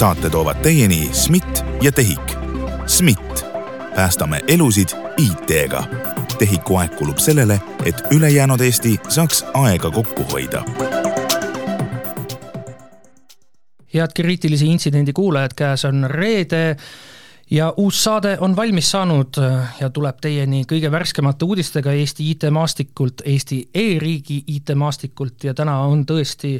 [0.00, 2.32] saate toovad teieni SMIT ja TEHIK.
[2.86, 3.44] SMIT,
[3.94, 5.84] päästame elusid IT-ga.
[6.38, 10.64] TEHIK-u aeg kulub sellele, et ülejäänud Eesti saaks aega kokku hoida
[13.94, 16.76] head kriitilise intsidendi kuulajad, käes on reede
[17.50, 19.36] ja uus saade on valmis saanud
[19.80, 26.56] ja tuleb teieni kõige värskemate uudistega Eesti IT-maastikult, Eesti e-riigi IT-maastikult ja täna on tõesti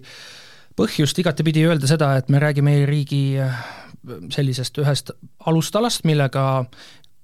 [0.80, 3.22] põhjust igatepidi öelda seda, et me räägime e-riigi
[4.32, 5.12] sellisest ühest
[5.46, 6.64] alustalast, millega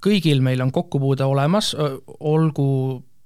[0.04, 1.72] kõigil meil on kokkupuude olemas,
[2.20, 2.66] olgu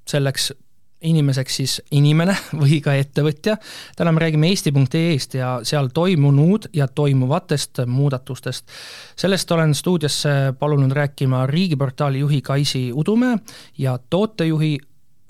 [0.09, 0.53] selleks
[1.01, 3.57] inimeseks siis inimene või ka ettevõtja.
[3.97, 8.69] täna me räägime eesti.ee-st ja seal toimunud ja toimuvatest muudatustest.
[9.17, 13.39] sellest olen stuudiosse palunud rääkima riigiportaali juhi Kaisi Udumäe
[13.79, 14.79] ja tootejuhi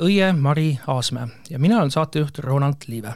[0.03, 3.15] Õie-Mari Aasmäe ja mina olen saatejuht Ronald Liive.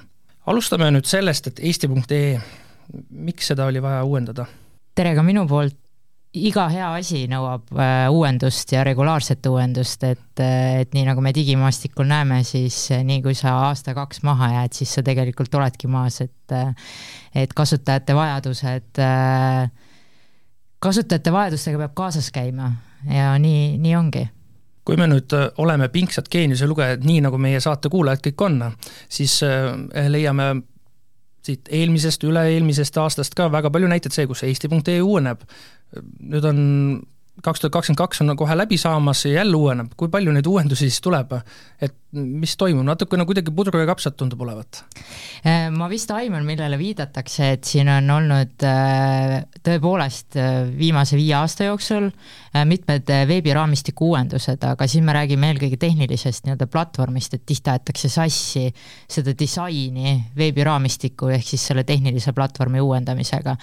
[0.51, 2.37] Alustame nüüd sellest, et eesti.ee,
[3.11, 4.47] miks seda oli vaja uuendada?
[4.95, 5.81] tere ka minu poolt.
[6.35, 11.31] Iga hea asi nõuab äh, uuendust ja regulaarset uuendust, et, äh, et nii nagu me
[11.35, 16.19] digimaastikul näeme, siis äh, nii kui sa aasta-kaks maha jääd, siis sa tegelikult oledki maas,
[16.27, 16.55] et
[17.39, 19.01] et kasutajate vajadused,
[20.83, 22.73] kasutajate vajadustega peab kaasas käima.
[23.07, 24.27] Ja nii, nii ongi
[24.85, 25.33] kui me nüüd
[25.63, 28.61] oleme pingsad geeniuse lugejad, nii nagu meie saate kuulajad kõik on,
[29.09, 29.39] siis
[30.09, 30.51] leiame
[31.45, 35.43] siit eelmisest, üle-eelmisest aastast ka väga palju näiteid see, kus eesti.ee uueneb.
[36.25, 36.61] Nüüd on
[37.43, 40.87] kaks tuhat kakskümmend kaks on kohe läbi saamas ja jälle uueneb, kui palju neid uuendusi
[40.87, 41.33] siis tuleb,
[41.83, 44.85] et mis toimub, natukene kuidagi pudru ja kapsad tundub olevat?
[45.43, 51.35] Äh, ma vist aiman, millele viidatakse, et siin on olnud äh, tõepoolest äh, viimase viie
[51.41, 52.13] aasta jooksul
[52.65, 58.69] mitmed veebiraamistiku uuendused, aga siin me räägime eelkõige tehnilisest nii-öelda platvormist, et tihti aetakse sassi
[59.11, 63.57] seda disaini veebiraamistiku ehk siis selle tehnilise platvormi uuendamisega.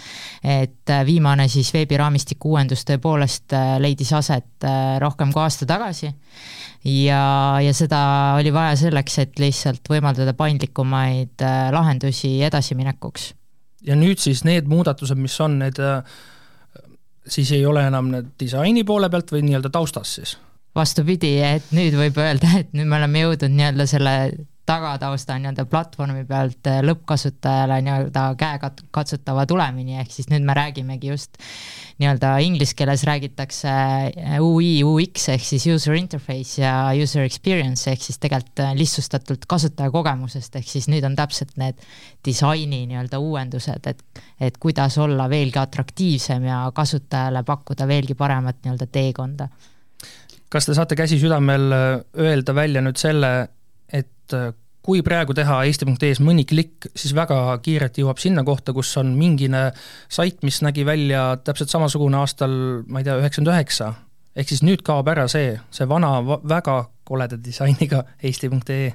[0.44, 4.68] et viimane siis veebiraamistiku uuendus tõepoolest leidis aset
[5.00, 6.12] rohkem kui aasta tagasi
[6.84, 7.22] ja,
[7.62, 8.02] ja seda
[8.40, 13.32] oli vaja selleks, et lihtsalt võimaldada paindlikumaid äh, lahendusi edasiminekuks.
[13.86, 16.04] ja nüüd siis need muudatused, mis on, need äh,
[17.28, 20.38] siis ei ole enam need disaini poole pealt või nii-öelda taustas siis?
[20.76, 24.14] vastupidi, et nüüd võib öelda, et nüüd me oleme jõudnud nii-öelda selle
[24.66, 31.40] tagatausta nii-öelda platvormi pealt äh, lõppkasutajale nii-öelda käekatsutava tulemini, ehk siis nüüd me räägimegi just
[32.02, 38.06] nii-öelda inglise keeles räägitakse äh, UI, UX ehk siis user interface ja user experience ehk
[38.06, 41.82] siis tegelikult äh, lihtsustatult kasutajakogemusest, ehk siis nüüd on täpselt need
[42.26, 44.06] disaini nii-öelda uuendused, et
[44.42, 49.50] et kuidas olla veelgi atraktiivsem ja kasutajale pakkuda veelgi paremat nii-öelda teekonda.
[50.50, 51.74] kas te saate käsi südamel
[52.18, 53.32] öelda välja nüüd selle,
[54.32, 58.90] et äh, kui praegu teha eesti.ee-s mõni klikk, siis väga kiirelt jõuab sinna kohta, kus
[58.98, 59.68] on mingine
[60.10, 62.56] sait, mis nägi välja täpselt samasugune aastal,
[62.88, 63.94] ma ei tea, üheksakümmend üheksa.
[64.36, 68.94] ehk siis nüüd kaob ära see, see vana väga koleda disainiga eesti.ee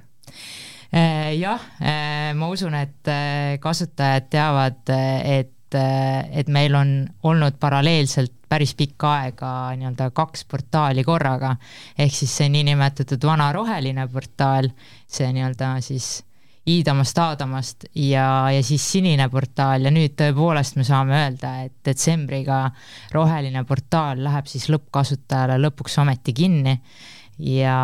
[0.91, 3.13] äh, jah, äh, ma usun, et
[3.61, 4.83] kasutajad teavad,
[5.23, 6.93] et et meil on
[7.27, 11.57] olnud paralleelselt päris pikka aega nii-öelda kaks portaali korraga,
[11.99, 14.71] ehk siis see niinimetatud vana roheline portaal,
[15.07, 16.23] see nii-öelda siis
[16.67, 19.85] Iidamast, Aadamast ja, ja siis sinine portaal.
[19.87, 22.65] Ja nüüd tõepoolest me saame öelda, et detsembriga
[23.15, 26.75] roheline portaal läheb siis lõppkasutajale lõpuks ometi kinni.
[27.39, 27.77] Ja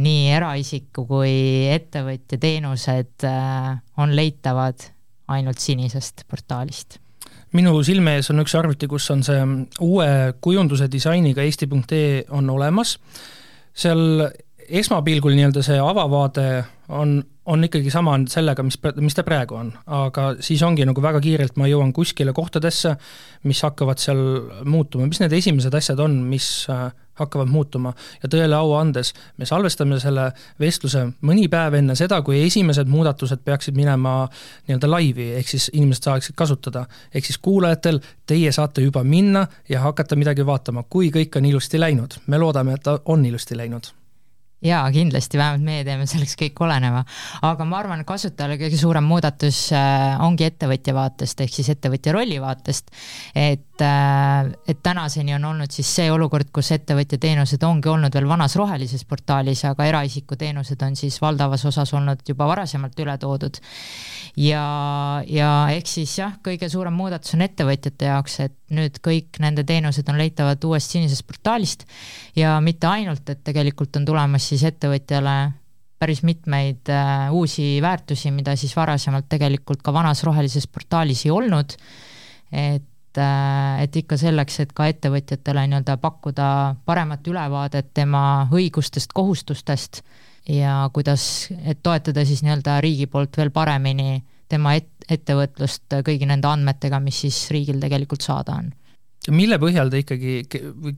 [0.00, 1.36] nii eraisiku kui
[1.68, 4.88] ettevõtja teenused äh, on leitavad
[5.36, 6.96] ainult sinisest portaalist
[7.56, 9.40] minu silme ees on üks arvuti, kus on see
[9.82, 10.08] uue
[10.40, 12.96] kujunduse disainiga eesti.ee on olemas,
[13.74, 14.28] seal
[14.70, 16.46] esmapilgul nii-öelda see avavaade
[16.94, 21.20] on, on ikkagi sama sellega, mis, mis ta praegu on, aga siis ongi nagu väga
[21.24, 22.94] kiirelt ma jõuan kuskile kohtadesse,
[23.50, 24.22] mis hakkavad seal
[24.68, 26.48] muutuma, mis need esimesed asjad on, mis
[27.20, 27.92] hakkavad muutuma
[28.22, 30.30] ja tõele au andes, me salvestame selle
[30.60, 36.08] vestluse mõni päev enne seda, kui esimesed muudatused peaksid minema nii-öelda laivi, ehk siis inimesed
[36.08, 36.86] saaksid kasutada.
[37.14, 41.80] ehk siis kuulajatel, teie saate juba minna ja hakata midagi vaatama, kui kõik on ilusti
[41.80, 42.20] läinud.
[42.26, 43.99] me loodame, et ta on ilusti läinud
[44.64, 47.00] jaa, kindlasti, vähemalt meie teeme selleks kõik oleneva.
[47.46, 52.36] aga ma arvan, kasutajale kõige suurem muudatus äh, ongi ettevõtja vaatest, ehk siis ettevõtja rolli
[52.42, 52.92] vaatest,
[53.34, 58.28] et, äh, et tänaseni on olnud siis see olukord, kus ettevõtja teenused ongi olnud veel
[58.28, 63.60] vanas rohelises portaalis, aga eraisiku teenused on siis valdavas osas olnud juba varasemalt üle toodud.
[64.36, 64.64] ja,
[65.26, 70.06] ja eks siis jah, kõige suurem muudatus on ettevõtjate jaoks, et nüüd kõik nende teenused
[70.12, 71.86] on leitavad uuest sinisest portaalist
[72.38, 75.36] ja mitte ainult, et tegelikult on tulemas siis ettevõtjale
[76.00, 81.76] päris mitmeid äh, uusi väärtusi, mida siis varasemalt tegelikult ka vanas rohelises portaalis ei olnud,
[82.52, 86.44] et et ikka selleks, et ka ettevõtjatele nii-öelda pakkuda
[86.86, 89.98] paremat ülevaadet tema õigustest, kohustustest
[90.46, 91.24] ja kuidas,
[91.66, 97.18] et toetada siis nii-öelda riigi poolt veel paremini tema et-, ettevõtlust kõigi nende andmetega, mis
[97.26, 98.70] siis riigil tegelikult saada on
[99.28, 100.34] mille põhjal te ikkagi,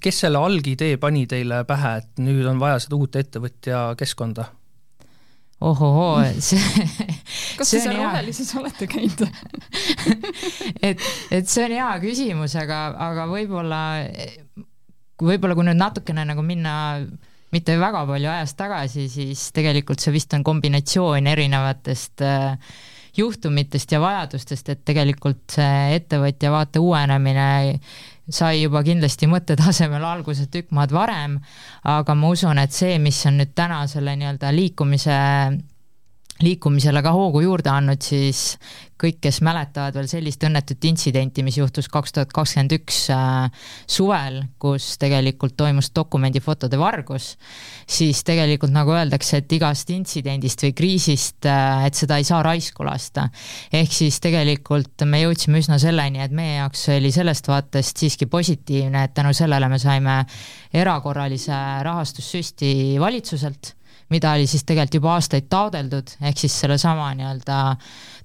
[0.03, 4.51] kes selle algidee pani teile pähe, et nüüd on vaja seda uut ettevõtja keskkonda?
[5.63, 6.87] ohohoo, see
[7.59, 9.27] kas te seal rohelises olete käinud
[10.89, 13.83] et, et see on hea küsimus, aga, aga võib-olla,
[15.23, 16.75] võib-olla kui nüüd natukene nagu minna
[17.53, 22.57] mitte väga palju ajas tagasi, siis tegelikult see vist on kombinatsioon erinevatest äh,
[23.17, 27.49] juhtumitest ja vajadustest, et tegelikult see ettevõtja vaate uuenemine
[28.35, 31.39] sai juba kindlasti mõttetasemel alguse tükk maad varem,
[31.89, 35.19] aga ma usun, et see, mis on nüüd täna selle nii-öelda liikumise
[36.43, 38.57] liikumisele ka hoogu juurde andnud, siis
[39.03, 44.43] kõik, kes mäletavad veel sellist õnnetut intsidenti, mis juhtus kaks tuhat kakskümmend üks äh, suvel,
[44.63, 47.33] kus tegelikult toimus dokumendifotode vargus,
[47.89, 52.87] siis tegelikult nagu öeldakse, et igast intsidendist või kriisist, äh, et seda ei saa raisku
[52.87, 53.29] lasta.
[53.73, 59.05] ehk siis tegelikult me jõudsime üsna selleni, et meie jaoks oli sellest vaatest siiski positiivne,
[59.05, 60.23] et tänu sellele me saime
[60.73, 63.75] erakorralise rahastussüsti valitsuselt
[64.13, 67.61] mida oli siis tegelikult juba aastaid taodeldud, ehk siis sellesama nii-öelda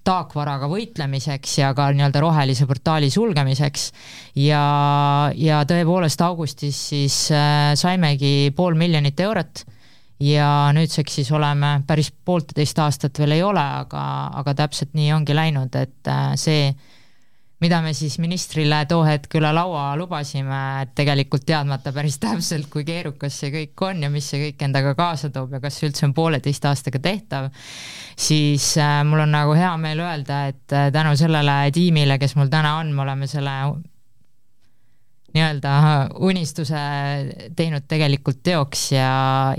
[0.08, 3.90] taakvaraga võitlemiseks ja ka nii-öelda rohelise portaali sulgemiseks.
[4.44, 4.62] ja,
[5.36, 9.66] ja tõepoolest augustis siis äh, saimegi pool miljonit eurot
[10.20, 14.04] ja nüüdseks siis oleme päris poolteist aastat veel ei ole, aga,
[14.42, 16.72] aga täpselt nii ongi läinud, et äh, see
[17.64, 22.86] mida me siis ministrile too hetk üle laua lubasime, et tegelikult teadmata päris täpselt, kui
[22.88, 26.06] keerukas see kõik on ja mis see kõik endaga kaasa toob ja kas see üldse
[26.08, 27.50] on pooleteist aastaga tehtav,
[28.14, 32.52] siis äh, mul on nagu hea meel öelda, et äh, tänu sellele tiimile, kes mul
[32.54, 33.58] täna on, me oleme selle
[35.38, 35.74] nii-öelda
[36.24, 36.80] unistuse
[37.58, 39.10] teinud tegelikult teoks ja,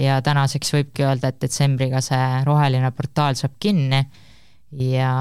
[0.01, 4.01] ja tänaseks võibki öelda, et detsembriga see roheline portaal saab kinni
[4.73, 5.15] ja,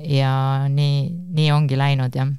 [0.00, 0.32] ja
[0.68, 2.32] nii, nii ongi läinud, jah.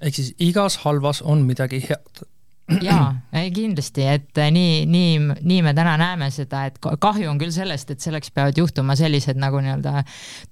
[0.00, 2.26] ehk siis igas halvas on midagi head
[2.82, 3.12] jaa,
[3.54, 8.02] kindlasti, et nii, nii, nii me täna näeme seda, et kahju on küll sellest, et
[8.02, 10.02] selleks peavad juhtuma sellised nagu nii-öelda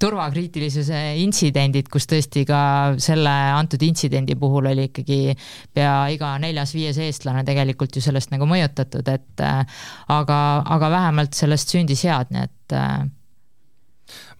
[0.03, 2.61] turvakriitilisuse intsidendid, kus tõesti ka
[3.03, 5.35] selle antud intsidendi puhul oli ikkagi
[5.75, 9.44] pea iga neljas-viies eestlane tegelikult ju sellest nagu mõjutatud, et
[10.15, 12.79] aga, aga vähemalt sellest sündis head, nii et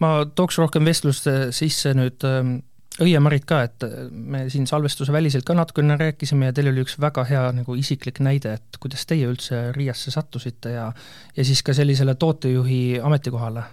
[0.03, 2.59] ma tooks rohkem vestluste sisse nüüd ähm,
[3.03, 6.99] õiemarit ka, et äh, me siin salvestuse väliselt ka natukene rääkisime ja teil oli üks
[7.03, 10.91] väga hea nagu isiklik näide, et kuidas teie üldse Riiasse sattusite ja
[11.37, 13.65] ja siis ka sellisele tootejuhi ametikohale?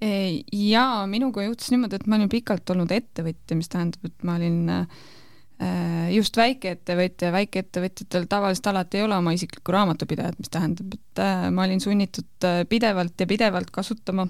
[0.00, 4.70] Jaa, minuga juhtus niimoodi, et ma olin pikalt olnud ettevõtja, mis tähendab, et ma olin
[4.72, 11.50] äh, just väikeettevõtja, väikeettevõtjatel tavaliselt alati ei ole oma isiklikku raamatupidajat, mis tähendab, et äh,
[11.52, 14.24] ma olin sunnitud pidevalt ja pidevalt kasutama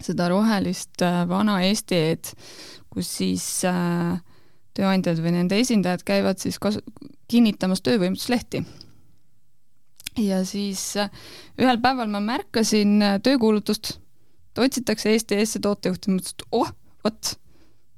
[0.00, 2.32] seda rohelist äh, vana Eesti E-d,
[2.92, 4.16] kus siis äh,
[4.76, 6.80] tööandjad või nende esindajad käivad siis kas-,
[7.30, 8.64] kinnitamas töövõimetuslehti.
[10.22, 11.10] ja siis äh,
[11.60, 13.96] ühel päeval ma märkasin töökuulutust,
[14.52, 16.74] et otsitakse Eesti E-sse tootejuhti, mõtlesin, et oh,
[17.04, 17.34] vot,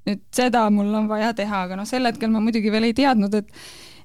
[0.09, 3.40] nüüd seda mul on vaja teha, aga noh, sel hetkel ma muidugi veel ei teadnud,
[3.40, 3.59] et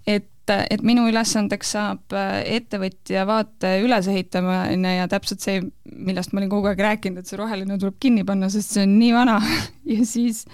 [0.07, 5.61] et et, et minu ülesandeks saab äh, ettevõtja vaate ülesehitamine ja täpselt see,
[5.93, 8.95] millest ma olin kogu aeg rääkinud, et see roheline tuleb kinni panna, sest see on
[8.99, 9.39] nii vana
[9.93, 10.45] ja siis,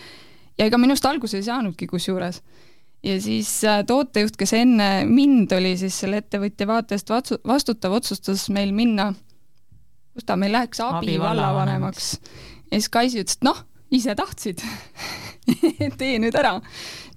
[0.60, 2.42] ja ega minust alguse ei saanudki kusjuures.
[3.06, 7.14] ja siis äh, tootejuht, kes enne mind oli siis selle ettevõtja vaate eest
[7.46, 9.12] vastutav, otsustas meil minna,
[10.16, 12.12] kus ta meil läheks, abivallavanemaks.
[12.72, 13.64] ja siis Kaisi ütles, et noh,
[13.94, 14.64] ise tahtsid
[16.00, 16.56] tee nüüd ära.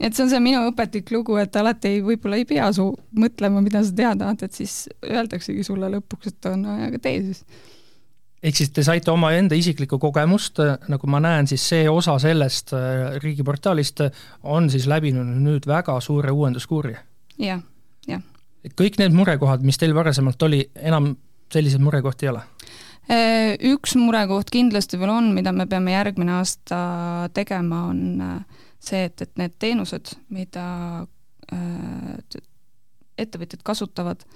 [0.01, 3.63] et see on see minu õpetlik lugu, et alati ei, võib-olla ei pea su mõtlema,
[3.65, 7.45] mida sa teha tahad, et siis öeldaksegi sulle lõpuks, et no aga tee siis.
[8.43, 13.17] ehk siis te saite omaenda isiklikku kogemust, nagu ma näen, siis see osa sellest äh,
[13.23, 14.05] riigiportaalist
[14.43, 17.01] on siis läbinud nüüd väga suure uuenduskuuri ja,.
[17.39, 17.65] jah,
[18.09, 18.27] jah.
[18.77, 21.15] kõik need murekohad, mis teil varasemalt oli, enam
[21.53, 22.45] selliseid murekohti ei ole?
[23.09, 26.81] Äh, üks murekoht kindlasti veel on, mida me peame järgmine aasta
[27.33, 30.67] tegema, on äh, see, et, et need teenused, mida
[31.55, 32.43] äh,
[33.19, 34.27] ettevõtjad kasutavad,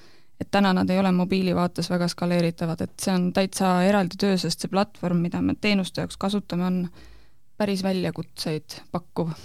[0.41, 4.64] et täna nad ei ole mobiilivaates väga skaleeritavad, et see on täitsa eraldi töö, sest
[4.64, 6.79] see platvorm, mida me teenuste jaoks kasutame, on
[7.61, 9.37] päris väljakutseid pakkuv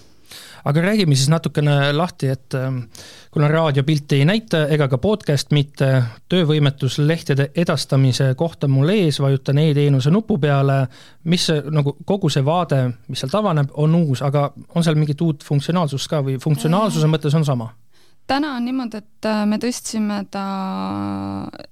[0.65, 2.79] aga räägime siis natukene lahti, et ähm,
[3.31, 10.12] kuna raadiopilti ei näita ega ka podcast mitte, töövõimetuslehtede edastamise kohta mul ees, vajutan e-teenuse
[10.12, 10.86] nupu peale,
[11.24, 15.43] mis nagu kogu see vaade, mis sealt avaneb, on uus, aga on seal mingit uut
[15.48, 17.74] funktsionaalsust ka või funktsionaalsuse mõttes on sama?
[18.27, 20.46] täna on niimoodi, et äh, me tõstsime ta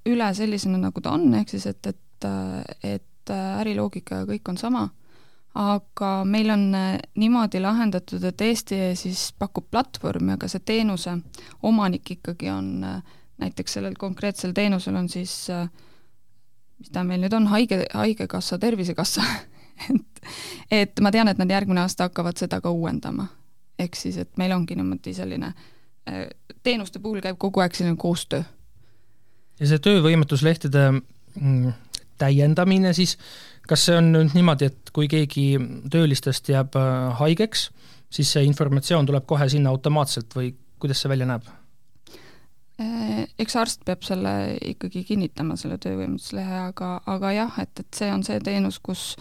[0.08, 4.48] üle sellisena, nagu ta on, ehk siis et, et, äh, et äh, äriloogika ja kõik
[4.52, 4.86] on sama
[5.56, 11.16] aga meil on äh, niimoodi lahendatud, et Eesti siis pakub platvormi, aga see teenuse
[11.64, 15.68] omanik ikkagi on äh, näiteks sellel konkreetsel teenusel on siis äh,
[16.78, 19.24] mis ta meil nüüd on, haige, Haigekassa, Tervisekassa
[19.94, 20.20] et,
[20.70, 23.30] et ma tean, et nad järgmine aasta hakkavad seda ka uuendama.
[23.78, 25.50] ehk siis, et meil ongi niimoodi selline,
[26.64, 28.44] teenuste puhul käib kogu aeg selline koostöö.
[29.60, 31.72] ja see töövõimetuslehtede mm,
[32.18, 33.16] täiendamine siis,
[33.68, 35.48] kas see on nüüd niimoodi, et kui keegi
[35.92, 37.70] töölistest jääb äh, haigeks,
[38.10, 41.48] siis see informatsioon tuleb kohe sinna automaatselt või kuidas see välja näeb?
[42.80, 44.30] Äh, eks arst peab selle
[44.60, 49.14] ikkagi kinnitama, selle töövõimetuslehe, aga, aga jah, et, et see on see teenus, kus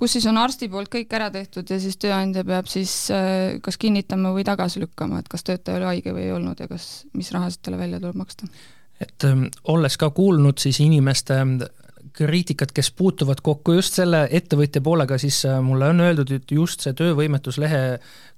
[0.00, 3.76] kus siis on arsti poolt kõik ära tehtud ja siis tööandja peab siis äh, kas
[3.80, 7.28] kinnitama või tagasi lükkama, et kas töötaja oli haige või ei olnud ja kas, mis
[7.36, 8.48] rahasid talle välja tuleb maksta.
[9.00, 11.36] et ähm, olles ka kuulnud siis inimeste
[12.26, 16.84] kriitikat, kes puutuvad kokku just selle ettevõtja poolega, siis äh, mulle on öeldud, et just
[16.84, 17.82] see töövõimetuslehe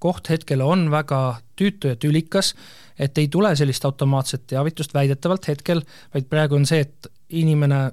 [0.03, 1.23] koht hetkel on väga
[1.59, 2.53] tüütu ja tülikas,
[2.99, 5.83] et ei tule sellist automaatset teavitust väidetavalt hetkel,
[6.15, 7.11] vaid praegu on see, et
[7.43, 7.91] inimene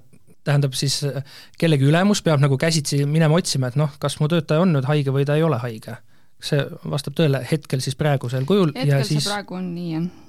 [0.48, 1.24] tähendab siis äh,
[1.60, 5.14] kellegi ülemus peab nagu käsitsi minema otsima, et noh, kas mu töötaja on nüüd haige
[5.16, 5.98] või ta ei ole haige.
[6.40, 10.29] see vastab tõele hetkel siis praegusel kujul hetkel ja siis praegu on nii, jah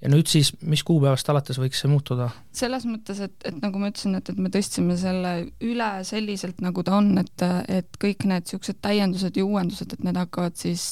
[0.00, 2.30] ja nüüd siis, mis kuupäevast alates võiks see muutuda?
[2.56, 5.34] selles mõttes, et, et nagu ma ütlesin, et, et me tõstsime selle
[5.66, 10.20] üle selliselt, nagu ta on, et, et kõik need niisugused täiendused ja uuendused, et need
[10.20, 10.86] hakkavad siis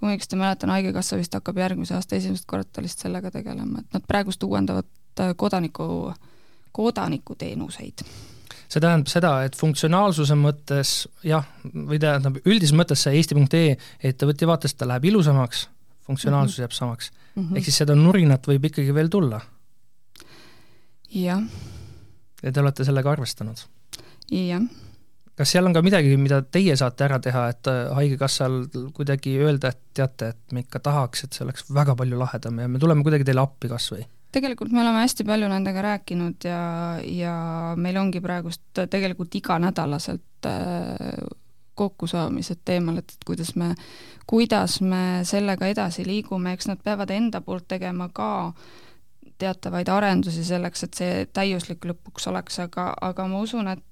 [0.00, 4.06] kui ma õigesti mäletan, Haigekassa vist hakkab järgmise aasta esimesest kvartalist sellega tegelema, et nad
[4.08, 4.88] praegust uuendavad
[5.36, 6.12] kodaniku,
[6.72, 8.06] kodanikuteenuseid
[8.70, 10.94] see tähendab seda, et funktsionaalsuse mõttes
[11.26, 13.74] jah, või tähendab, üldises mõttes see eesti.ee
[14.12, 15.64] ettevõtja vaates ta läheb ilusamaks,
[16.06, 16.68] funktsionaalsus mm -hmm.
[16.68, 17.56] jääb samaks mm -hmm.
[17.56, 19.40] ehk siis seda nurinat võib ikkagi veel tulla.
[21.14, 21.42] jah.
[22.42, 23.64] ja te olete sellega arvestanud?
[24.30, 24.62] jah.
[25.36, 29.68] kas seal on ka midagi, mida teie saate ära teha, et äh, Haigekassal kuidagi öelda,
[29.68, 33.02] et teate, et me ikka tahaks, et see oleks väga palju lahedam ja me tuleme
[33.02, 34.06] kuidagi teile appi kas või?
[34.30, 36.62] tegelikult me oleme hästi palju nendega rääkinud ja,
[37.02, 37.34] ja
[37.76, 41.24] meil ongi praegust tegelikult iganädalaselt äh,
[41.80, 43.72] kokkusaamised teemal, et kuidas me,
[44.30, 48.30] kuidas me sellega edasi liigume, eks nad peavad enda poolt tegema ka
[49.40, 53.86] teatavaid arendusi selleks, et see täiuslik lõpuks oleks, aga, aga ma usun, et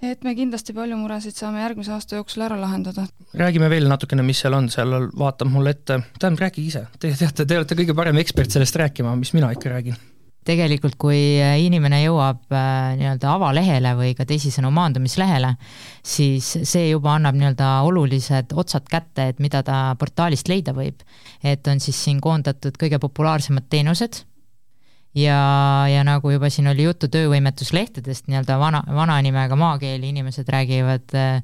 [0.00, 3.04] et me kindlasti palju muresid saame järgmise aasta jooksul ära lahendada.
[3.36, 7.44] räägime veel natukene, mis seal on, seal vaatab mulle ette, tähendab, rääkige ise, te teate,
[7.44, 10.00] te olete kõige parem ekspert sellest rääkima, mis mina ikka räägin
[10.50, 15.54] tegelikult, kui inimene jõuab äh, nii-öelda avalehele või ka teisisõnu maandumislehele,
[16.02, 21.04] siis see juba annab nii-öelda olulised otsad kätte, et mida ta portaalist leida võib.
[21.42, 24.22] et on siis siin koondatud kõige populaarsemad teenused
[25.14, 25.40] ja,
[25.88, 31.40] ja nagu juba siin oli juttu töövõimetuslehtedest, nii-öelda vana, vana nimega maakeeli inimesed räägivad äh,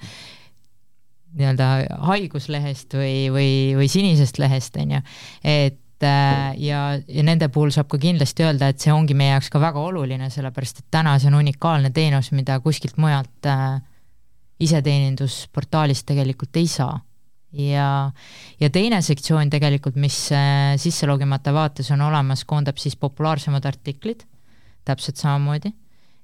[1.36, 1.70] nii-öelda
[2.08, 5.02] haiguslehest või, või, või sinisest lehest, on ju,
[5.44, 9.48] et Äh, ja, ja nende puhul saab ka kindlasti öelda, et see ongi meie jaoks
[9.52, 13.78] ka väga oluline, sellepärast et täna see on unikaalne teenus, mida kuskilt mujalt äh,
[14.60, 17.00] iseteenindusportaalist tegelikult ei saa.
[17.56, 18.12] ja,
[18.60, 24.26] ja teine sektsioon tegelikult, mis äh, sisse logimata vaates on olemas, koondab siis populaarsemad artiklid,
[24.84, 25.72] täpselt samamoodi,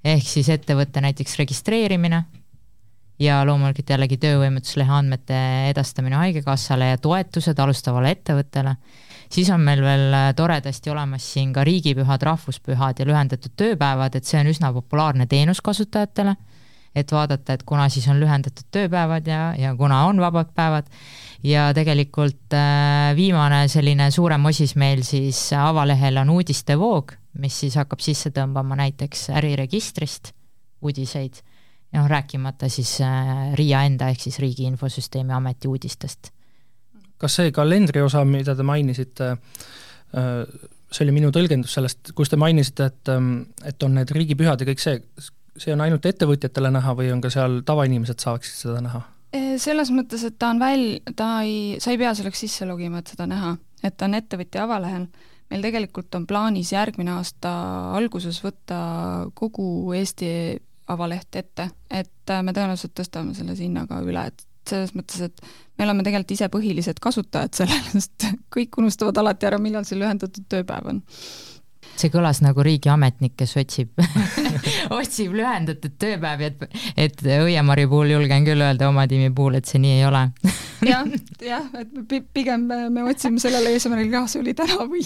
[0.05, 2.25] ehk siis ettevõtte näiteks registreerimine
[3.23, 5.39] ja loomulikult jällegi töövõimetuslehe andmete
[5.71, 8.77] edastamine Haigekassale ja toetused alustavale ettevõttele.
[9.33, 14.29] Siis on meil veel äh, toredasti olemas siin ka riigipühad, rahvuspühad ja lühendatud tööpäevad, et
[14.29, 16.35] see on üsna populaarne teenus kasutajatele,
[16.95, 20.91] et vaadata, et kuna siis on lühendatud tööpäevad ja, ja kuna on vabad päevad.
[21.43, 28.05] Ja tegelikult äh, viimane selline suurem osis meil siis avalehel on uudistevoog, mis siis hakkab
[28.05, 30.35] sisse tõmbama näiteks äriregistrist
[30.83, 31.41] uudiseid,
[31.93, 36.33] noh, rääkimata siis äh, RIA enda ehk siis Riigi Infosüsteemi Ameti uudistest
[37.23, 39.35] kas see kalendri osa, mida te mainisite,
[40.19, 40.43] äh,
[40.93, 43.33] see oli minu tõlgendus sellest, kus te mainisite, et, ähm,
[43.69, 44.99] et on need riigipühad ja kõik see,
[45.61, 49.07] see on ainult ettevõtjatele näha või on ka seal tavainimesed saaksid seda näha?
[49.33, 53.15] selles mõttes, et ta on väl-, ta ei, sa ei pea selleks sisse logima, et
[53.15, 55.07] seda näha, et ta on ettevõtja avalehel.
[55.49, 57.53] meil tegelikult on plaanis järgmine aasta
[57.97, 58.83] alguses võtta
[59.33, 60.29] kogu Eesti
[60.93, 65.41] avaleht ette, et me tõenäoliselt tõstame selle sinna ka üle, et selles mõttes, et
[65.79, 70.47] me oleme tegelikult ise põhilised kasutajad sellele, sest kõik unustavad alati ära, millal see lühendatud
[70.53, 71.03] tööpäev on.
[71.99, 73.91] See kõlas nagu riigiametnik, kes otsib
[75.01, 79.83] otsib lühendatud tööpäevi, et, et Õiemari puhul julgen küll öelda oma tiimi puhul, et see
[79.83, 80.25] nii ei ole.
[80.93, 81.07] Jah,
[81.39, 81.93] jah, et
[82.35, 85.05] pigem me, me otsime sellele eesmärgil, see oli täna või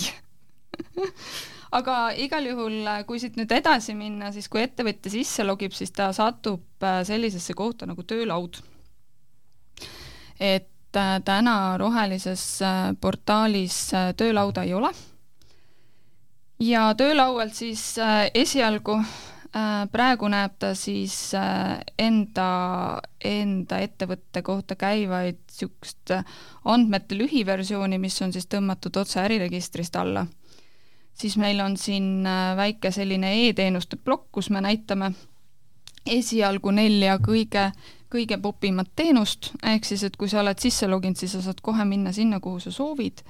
[1.73, 6.13] aga igal juhul, kui siit nüüd edasi minna, siis kui ettevõtja sisse logib, siis ta
[6.13, 8.63] satub äh, sellisesse kohta nagu töölaud.
[10.41, 14.93] et äh, täna rohelises äh, portaalis töölauda ei ole
[16.61, 24.77] ja töölaualt siis äh, esialgu äh, praegu näeb ta siis äh, enda, enda ettevõtte kohta
[24.77, 26.13] käivaid niisugust
[26.65, 30.27] andmete lühiversiooni, mis on siis tõmmatud otse äriregistrist alla.
[31.17, 35.13] Siis meil on siin väike selline e-teenuste plokk, kus me näitame
[36.07, 37.71] esialgu nelja kõige,
[38.13, 41.85] kõige popimat teenust, ehk siis, et kui sa oled sisse loginud, siis sa saad kohe
[41.89, 43.25] minna sinna, kuhu sa soovid.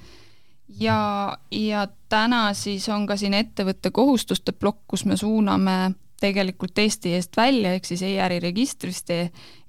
[0.79, 7.13] Ja, ja täna siis on ka siin ettevõtte kohustuste plokk, kus me suuname tegelikult Eesti
[7.15, 9.19] eest välja, ehk siis e-äriregistrist e,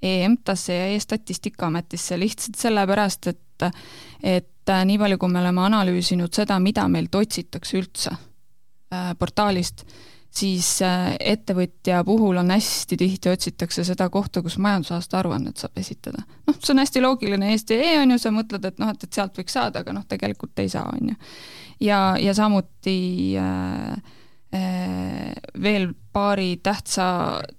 [0.02, 3.44] e-EMTA-sse ja e-Statistikaametisse lihtsalt sellepärast, et
[4.22, 9.84] et nii palju, kui me oleme analüüsinud seda, mida meilt otsitakse üldse äh, portaalist,
[10.38, 16.22] siis äh, ettevõtja puhul on hästi tihti otsitakse seda kohta, kus majandusaasta aruannet saab esitada.
[16.46, 19.40] noh, see on hästi loogiline, Eesti.ee on ju, sa mõtled, et noh, et, et sealt
[19.40, 21.18] võiks saada, aga noh, tegelikult ei saa, on ju.
[21.88, 22.98] ja, ja samuti
[23.40, 24.16] äh,
[24.54, 25.32] äh,
[25.62, 27.08] veel paari tähtsa,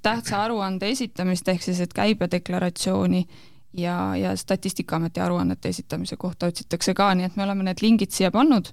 [0.01, 3.25] tähtsa aruande esitamist, ehk siis et käibedeklaratsiooni
[3.73, 8.31] ja, ja Statistikaameti aruannete esitamise kohta otsitakse ka, nii et me oleme need lingid siia
[8.31, 8.71] pannud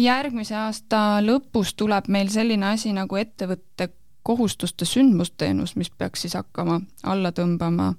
[0.00, 3.90] järgmise aasta lõpus tuleb meil selline asi nagu ettevõtte
[4.26, 7.92] kohustuste sündmusteenus, mis peaks siis hakkama alla tõmbama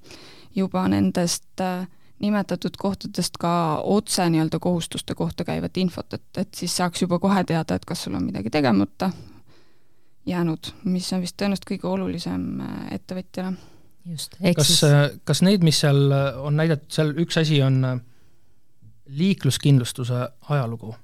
[0.55, 1.85] juba nendest äh,
[2.19, 3.51] nimetatud kohtadest ka
[3.83, 8.03] otse nii-öelda kohustuste kohta käivat infot, et, et siis saaks juba kohe teada, et kas
[8.03, 9.11] sul on midagi tegemata
[10.27, 13.53] jäänud, mis on vist tõenäoliselt kõige olulisem äh, ettevõtjale.
[14.11, 16.07] Just, kas äh, kas neid, mis seal
[16.43, 17.81] on näidatud, seal üks asi on
[19.07, 20.95] liikluskindlustuse ajalugu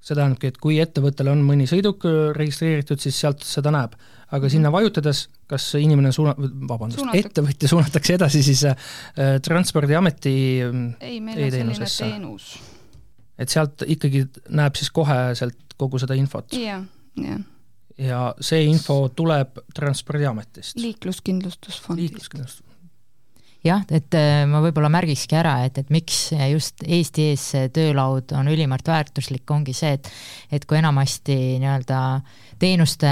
[0.00, 3.94] see tähendabki, et kui ettevõttel on mõni sõiduk äh, registreeritud, siis sealt seda näeb.
[4.30, 4.50] aga -hmm.
[4.50, 6.36] sinna vajutades, kas inimene suuna-,
[6.68, 8.76] vabandust, ettevõtja suunatakse edasi siis äh,
[9.42, 12.58] Transpordiameti mm, ei, meil on selline teenus.
[13.38, 16.52] et sealt ikkagi näeb siis koheselt kogu seda infot?
[16.52, 16.84] jah,
[17.16, 17.40] jah
[18.00, 20.76] ja see info tuleb Transpordiametist?
[20.80, 22.00] liikluskindlustusfondist.
[22.00, 22.70] liikluskindlustus
[23.64, 28.32] jah, et äh, ma võib-olla märgikski ära, et, et miks just Eesti ees see töölaud
[28.36, 30.10] on ülimalt väärtuslik, ongi see, et
[30.50, 32.00] et kui enamasti nii-öelda
[32.60, 33.10] teenuste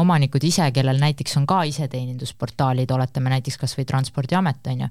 [0.00, 4.90] omanikud ise, kellel näiteks on ka iseteenindusportaalid, oletame näiteks kas või Transpordiamet, on ju,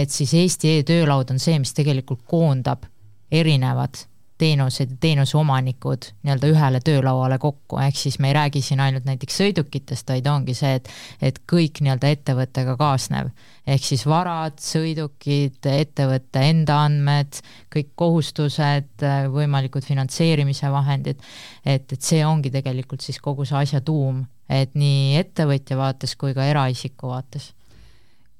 [0.00, 2.88] et siis Eesti e-töölaud on see, mis tegelikult koondab
[3.30, 4.00] erinevad
[4.38, 9.40] teenused ja teenuseomanikud nii-öelda ühele töölauale kokku, ehk siis me ei räägi siin ainult näiteks
[9.40, 10.90] sõidukitest, vaid ongi see, et
[11.22, 13.32] et kõik nii-öelda ettevõttega kaasnev,
[13.66, 17.40] ehk siis varad, sõidukid, ettevõtte enda andmed,
[17.74, 21.22] kõik kohustused, võimalikud finantseerimise vahendid,
[21.64, 26.34] et, et see ongi tegelikult siis kogu see asja tuum, et nii ettevõtja vaates kui
[26.36, 27.52] ka eraisiku vaates.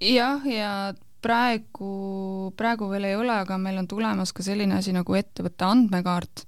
[0.00, 5.14] jah, ja praegu, praegu veel ei ole, aga meil on tulemas ka selline asi nagu
[5.18, 6.44] ettevõtte andmekaart.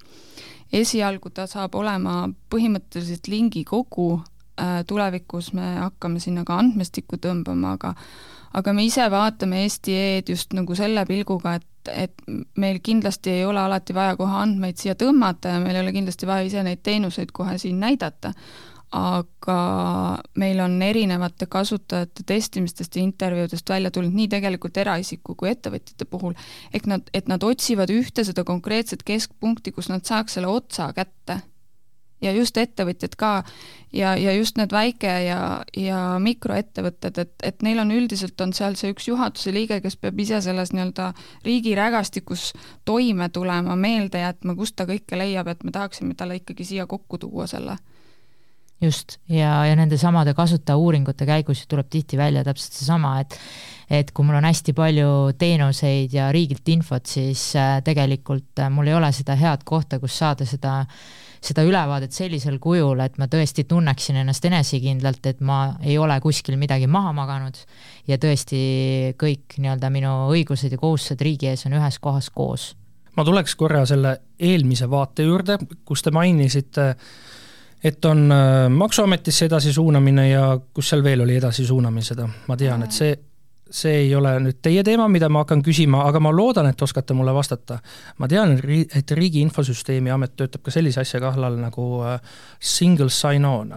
[0.73, 4.23] esialgu ta saab olema põhimõtteliselt lingikogu,
[4.61, 7.95] äh, tulevikus me hakkame sinna ka andmestikku tõmbama, aga
[8.55, 12.25] aga me ise vaatame Eesti E-d just nagu selle pilguga, et, et
[12.59, 16.27] meil kindlasti ei ole alati vaja kohe andmeid siia tõmmata ja meil ei ole kindlasti
[16.27, 18.35] vaja ise neid teenuseid kohe siin näidata
[18.91, 19.59] aga
[20.35, 26.35] meil on erinevate kasutajate testimistest ja intervjuudest välja tulnud nii tegelikult eraisiku kui ettevõtjate puhul,
[26.75, 31.41] ehk nad, et nad otsivad ühte seda konkreetset keskpunkti, kus nad saaks selle otsa kätte.
[32.21, 33.45] ja just ettevõtjad ka
[33.93, 38.75] ja, ja just need väike- ja, ja mikroettevõtted, et, et neil on üldiselt, on seal
[38.77, 41.13] see üks juhatuse liige, kes peab ise selles nii-öelda
[41.47, 42.53] riigi rägastikus
[42.85, 47.19] toime tulema, meelde jätma, kust ta kõike leiab, et me tahaksime talle ikkagi siia kokku
[47.19, 47.79] tuua selle
[48.81, 53.39] just, ja, ja nende samade kasutajauuringute käigus tuleb tihti välja täpselt seesama, et
[53.91, 58.87] et kui mul on hästi palju teenuseid ja riigilt infot, siis äh, tegelikult äh, mul
[58.87, 60.85] ei ole seda head kohta, kus saada seda
[61.41, 66.59] seda ülevaadet sellisel kujul, et ma tõesti tunneksin ennast enesekindlalt, et ma ei ole kuskil
[66.61, 67.57] midagi maha maganud
[68.07, 68.61] ja tõesti
[69.19, 72.75] kõik nii-öelda minu õigused ja kohustused riigi ees on ühes kohas koos.
[73.17, 77.11] ma tuleks korra selle eelmise vaate juurde, kus te mainisite äh,
[77.85, 83.15] et on äh, Maksuametisse edasisuunamine ja kus seal veel oli edasisuunamised, ma tean, et see,
[83.71, 87.17] see ei ole nüüd teie teema, mida ma hakkan küsima, aga ma loodan, et oskate
[87.17, 87.79] mulle vastata.
[88.19, 88.59] ma tean,
[88.95, 92.21] et Riigi Infosüsteemi Amet töötab ka sellise asja kallal nagu äh,
[92.61, 93.75] single sign-on.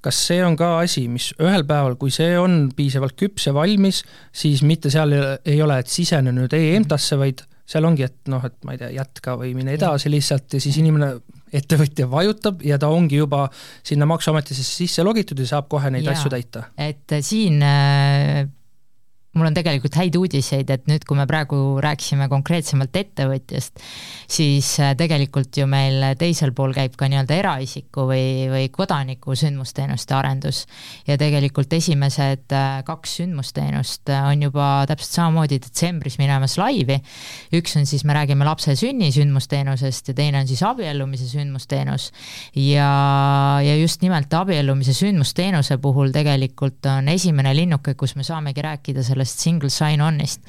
[0.00, 4.00] kas see on ka asi, mis ühel päeval, kui see on piisavalt küps ja valmis,
[4.32, 5.12] siis mitte seal
[5.44, 8.88] ei ole, et sisene nüüd e-EMTA-sse, vaid seal ongi, et noh, et ma ei tea,
[8.96, 11.12] jätka või mine edasi lihtsalt ja siis inimene
[11.52, 13.46] ettevõtja vajutab ja ta ongi juba
[13.82, 16.68] sinna Maksuametisse sisse logitud ja saab kohe neid ja, asju täita.
[16.78, 18.46] et siin äh,
[19.38, 23.78] mul on tegelikult häid uudiseid, et nüüd, kui me praegu rääkisime konkreetsemalt ettevõtjast,
[24.30, 30.16] siis äh, tegelikult ju meil teisel pool käib ka nii-öelda eraisiku või, või kodaniku sündmusteenuste
[30.18, 30.64] arendus.
[31.06, 36.98] ja tegelikult esimesed äh, kaks sündmusteenust äh, on juba täpselt samamoodi detsembris minemas laivi.
[37.54, 42.10] üks on siis, me räägime lapse sünni sündmusteenusest ja teine on siis abiellumise sündmusteenus.
[42.56, 42.90] ja,
[43.62, 49.19] ja just nimelt abiellumise sündmusteenuse puhul tegelikult on esimene linnuke, kus me saamegi rääkida sellest
[49.20, 50.40] sellest single sign-on'ist.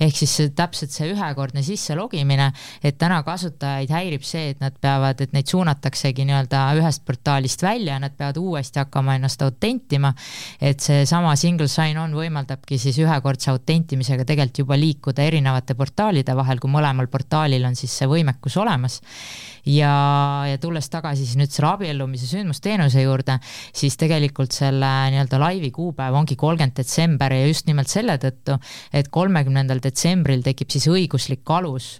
[0.00, 2.50] ehk siis täpselt see ühekordne sisse logimine,
[2.82, 7.96] et täna kasutajaid häirib see, et nad peavad, et neid suunataksegi nii-öelda ühest portaalist välja
[7.96, 10.12] ja nad peavad uuesti hakkama ennast autentima,
[10.60, 16.70] et seesama single sign-on võimaldabki siis ühekordse autentimisega tegelikult juba liikuda erinevate portaalide vahel, kui
[16.72, 19.00] mõlemal portaalil on siis see võimekus olemas
[19.68, 19.92] ja,
[20.48, 23.38] ja tulles tagasi siis nüüd selle abiellumise sündmusteenuse juurde,
[23.76, 28.58] siis tegelikult selle nii-öelda laivi kuupäev ongi kolmkümmend detsember ja just nimelt selle tõttu,
[28.92, 31.96] et kolmekümnendal detsembril tekib siis õiguslik alus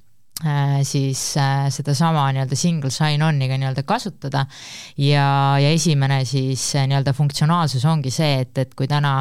[0.46, 4.44] Äh, siis äh, sedasama nii-öelda single sign-on'iga nii-öelda kasutada.
[4.94, 9.16] Ja, ja esimene siis äh, nii-öelda funktsionaalsus ongi see, et, et kui täna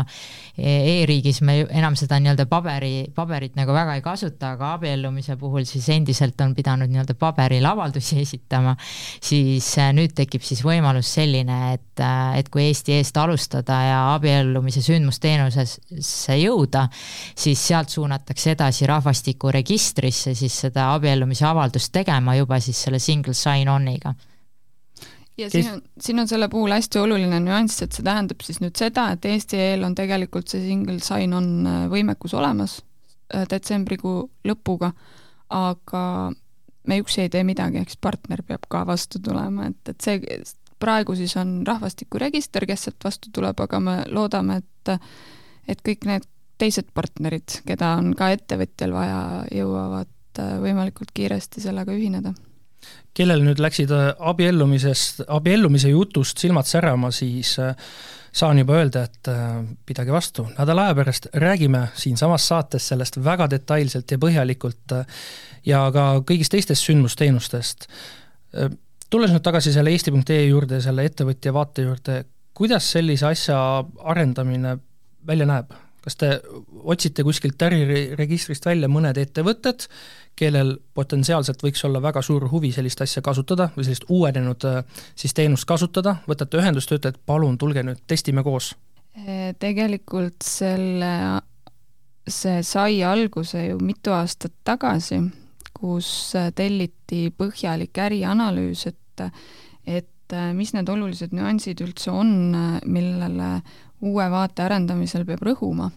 [0.57, 5.85] e-riigis me enam seda nii-öelda paberi, paberit nagu väga ei kasuta, aga abiellumise puhul siis
[5.93, 12.05] endiselt on pidanud nii-öelda paberil avaldusi esitama, siis nüüd tekib siis võimalus selline, et,
[12.39, 16.87] et kui Eesti eest alustada ja abiellumise sündmusteenusesse jõuda,
[17.37, 24.15] siis sealt suunatakse edasi rahvastikuregistrisse siis seda abiellumise avaldust tegema juba siis selle single sign-on'iga
[25.37, 28.77] ja siin on, siin on selle puhul hästi oluline nüanss, et see tähendab siis nüüd
[28.79, 32.79] seda, et Eesti.ee-l on tegelikult see single sign-on äh, võimekus olemas
[33.33, 34.19] äh, detsembrikuu
[34.49, 34.93] lõpuga,
[35.53, 36.03] aga
[36.87, 40.39] me üksi ei tee midagi, eks partner peab ka vastu tulema, et, et see
[40.79, 44.97] praegu siis on rahvastikuregister, kes sealt vastu tuleb, aga me loodame, et
[45.67, 46.25] et kõik need
[46.57, 49.21] teised partnerid, keda on ka ettevõtjal vaja,
[49.53, 52.33] jõuavad äh, võimalikult kiiresti sellega ühineda.
[53.17, 57.73] Kellel nüüd läksid äh, abiellumisest, abiellumise jutust silmad särama, siis äh,
[58.37, 59.29] saan juba öelda, et
[59.87, 64.93] pidage vastu, nädala aja pärast räägime siinsamas saates sellest väga detailselt ja põhjalikult
[65.65, 67.87] ja ka kõigist teistest sündmusteenustest.
[69.09, 72.19] tulles nüüd tagasi selle eesti.ee juurde, selle ettevõtja vaate juurde,
[72.53, 73.57] kuidas sellise asja
[74.13, 74.77] arendamine
[75.27, 75.73] välja näeb?
[76.07, 76.29] kas te
[76.87, 79.89] otsite kuskilt äriregistrist välja mõned ettevõtted,
[80.37, 85.33] kellel potentsiaalselt võiks olla väga suur huvi sellist asja kasutada või sellist uuenenud äh, siis
[85.37, 88.75] teenust kasutada, võtate ühendust, ütlete, et palun tulge nüüd, testime koos?
[89.57, 91.07] tegelikult selle,
[92.29, 95.17] see sai alguse ju mitu aastat tagasi,
[95.73, 99.25] kus äh, telliti põhjalik ärianalüüs, et
[99.87, 102.53] et äh, mis need olulised nüansid üldse on,
[102.85, 103.55] millele
[104.05, 105.89] uue vaate arendamisel peab rõhuma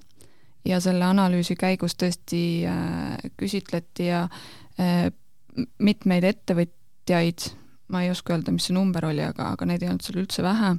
[0.65, 4.27] ja selle analüüsi käigus tõesti äh, küsitleti ja
[4.81, 5.09] äh,
[5.79, 7.49] mitmeid ettevõtjaid,
[7.93, 10.45] ma ei oska öelda, mis see number oli, aga, aga neid ei olnud seal üldse
[10.45, 10.75] vähe,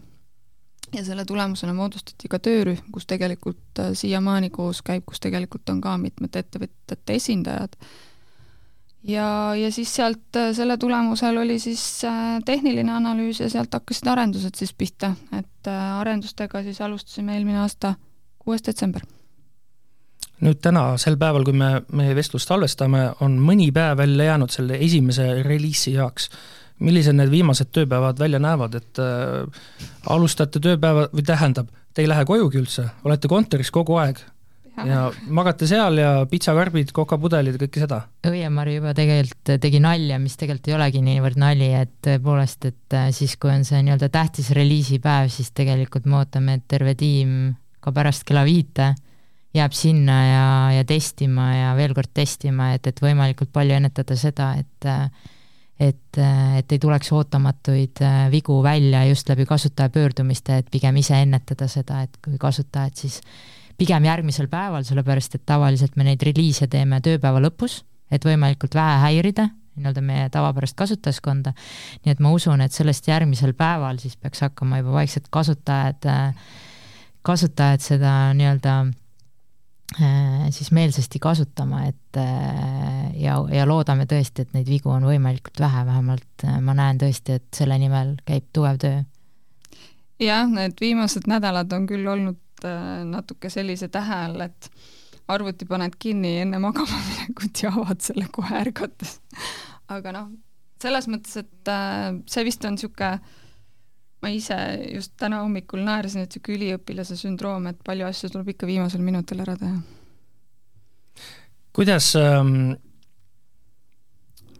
[0.92, 5.82] ja selle tulemusena moodustati ka töörühm, kus tegelikult äh, siiamaani koos käib, kus tegelikult on
[5.84, 7.78] ka mitmete ettevõtjate esindajad,
[9.10, 12.04] ja, ja siis sealt selle tulemusel oli siis
[12.46, 17.96] tehniline analüüs ja sealt hakkasid arendused siis pihta, et arendustega siis alustasime eelmine aasta
[18.42, 19.02] kuues detsember
[20.42, 24.80] nüüd täna, sel päeval, kui me meie vestlust salvestame, on mõni päev välja jäänud selle
[24.82, 26.30] esimese reliisi jaoks.
[26.82, 29.60] millised need viimased tööpäevad välja näevad, et äh,
[30.10, 34.18] alustate tööpäeva, või tähendab, te ei lähe kojugi üldse, olete kontoris kogu aeg
[34.78, 38.00] ja, ja magate seal ja pitsakarbid, kokapudelid kõike seda?
[38.26, 43.12] Õiemari juba tegelikult tegi nalja, mis tegelikult ei olegi niivõrd nali, et tõepoolest, et äh,
[43.14, 47.94] siis, kui on see nii-öelda tähtis reliisipäev, siis tegelikult me ootame, et terve tiim ka
[47.94, 48.96] pärast kella viite
[49.54, 54.54] jääb sinna ja, ja testima ja veel kord testima, et, et võimalikult palju ennetada seda,
[54.62, 54.92] et
[55.82, 56.18] et,
[56.58, 62.04] et ei tuleks ootamatuid vigu välja just läbi kasutaja pöördumiste, et pigem ise ennetada seda,
[62.06, 63.16] et kui kasutajad siis
[63.82, 67.80] pigem järgmisel päeval, sellepärast et tavaliselt me neid reliise teeme tööpäeva lõpus,
[68.14, 71.54] et võimalikult vähe häirida nii-öelda meie tavapärast kasutajaskonda,
[72.06, 76.08] nii et ma usun, et sellest järgmisel päeval siis peaks hakkama juba vaikselt kasutajad,
[77.26, 78.76] kasutajad seda nii-öelda
[79.92, 82.20] siis meelsasti kasutama, et
[83.20, 87.50] ja, ja loodame tõesti, et neid vigu on võimalikult vähe, vähemalt ma näen tõesti, et
[87.56, 89.02] selle nimel käib tugev töö.
[90.24, 92.68] jah, need viimased nädalad on küll olnud
[93.12, 94.72] natuke sellise tähe all, et
[95.32, 99.20] arvuti paned kinni enne magama minekut ja avad selle kohe ärgates.
[99.92, 100.32] aga noh,
[100.82, 101.76] selles mõttes, et
[102.32, 103.20] see vist on niisugune
[104.22, 104.56] ma ise
[104.94, 109.42] just täna hommikul naersin, et niisugune üliõpilase sündroom, et palju asju tuleb ikka viimasel minutil
[109.44, 109.80] ära teha.
[111.74, 112.74] kuidas ähm,,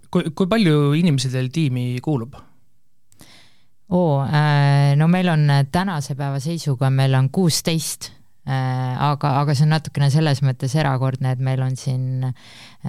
[0.10, 2.40] kui, kui palju inimesi teil tiimi kuulub?
[3.92, 8.12] oo äh,, no meil on tänase päeva seisuga, meil on kuusteist
[8.48, 12.34] äh,, aga, aga see on natukene selles mõttes erakordne, et meil on siin äh,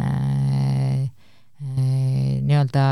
[0.00, 1.08] äh,
[2.42, 2.87] nii-öelda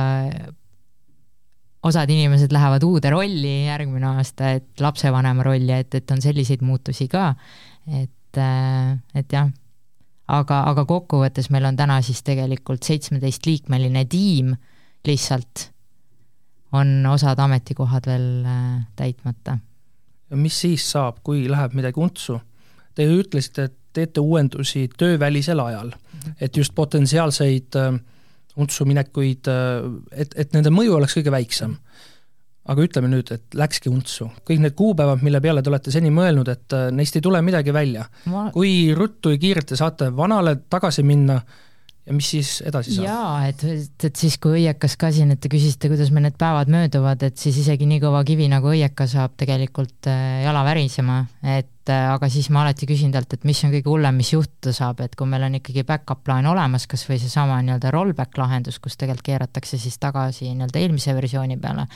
[1.83, 7.09] osad inimesed lähevad uude rolli järgmine aasta, et lapsevanema rolli, et, et on selliseid muutusi
[7.09, 7.33] ka,
[7.89, 9.49] et, äh, et jah,
[10.29, 14.55] aga, aga kokkuvõttes meil on täna siis tegelikult seitsmeteistliikmeline tiim
[15.09, 15.71] lihtsalt,
[16.77, 19.59] on osad ametikohad veel äh, täitmata.
[20.37, 22.39] mis siis saab, kui läheb midagi untsu?
[22.95, 25.95] Te ütlesite, et teete uuendusi töövälisel ajal,
[26.41, 27.97] et just potentsiaalseid äh,
[28.61, 29.49] untsu minekuid,
[30.13, 31.79] et, et nende mõju oleks kõige väiksem.
[32.71, 36.49] aga ütleme nüüd, et läkski untsu, kõik need kuupäevad, mille peale te olete seni mõelnud,
[36.53, 38.51] et äh, neist ei tule midagi välja Ma....
[38.55, 41.41] kui ruttu ja kiirelt te saate vanale tagasi minna
[42.07, 43.07] ja mis siis edasi saab?
[43.07, 46.39] jaa, et, et, et siis, kui õiekas ka siin, et te küsisite, kuidas meil need
[46.41, 51.23] päevad mööduvad, et siis isegi nii kõva kivi nagu õieka saab tegelikult äh, jala värisema,
[51.57, 54.73] et äh, aga siis ma alati küsin talt, et mis on kõige hullem, mis juhtuda
[54.75, 58.79] saab, et kui meil on ikkagi back-up plaan olemas, kas või seesama nii-öelda rollback lahendus,
[58.83, 61.87] kus tegelikult keeratakse siis tagasi nii-öelda eelmise versiooni peale,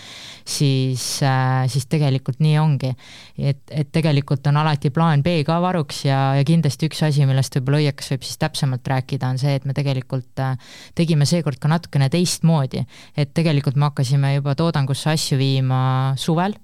[0.45, 2.93] siis, äh, siis tegelikult nii ongi.
[3.39, 7.57] et, et tegelikult on alati plaan B ka varuks ja, ja kindlasti üks asi, millest
[7.59, 10.59] võib-olla õiekas võib siis täpsemalt rääkida, on see, et me tegelikult äh,
[10.99, 12.85] tegime seekord ka natukene teistmoodi,
[13.17, 15.81] et tegelikult me hakkasime juba toodangusse asju viima
[16.21, 16.59] suvel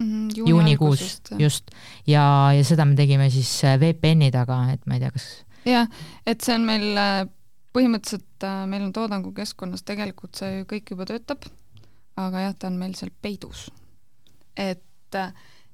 [0.00, 1.70] mm -hmm, juuni juunikuus just, just.,
[2.06, 5.28] ja, ja seda me tegime siis äh, VPN-i taga, et ma ei tea, kas
[5.66, 5.88] jah,
[6.26, 7.26] et see on meil äh,
[7.76, 11.44] põhimõtteliselt, äh, meil on toodangukeskkonnas tegelikult see kõik juba töötab,
[12.16, 13.68] aga jah, ta on meil seal peidus.
[14.56, 15.18] et,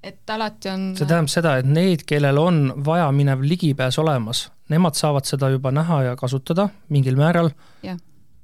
[0.02, 5.24] et alati on see tähendab seda, et need, kellel on vajaminev ligipääs olemas, nemad saavad
[5.24, 7.50] seda juba näha ja kasutada mingil määral,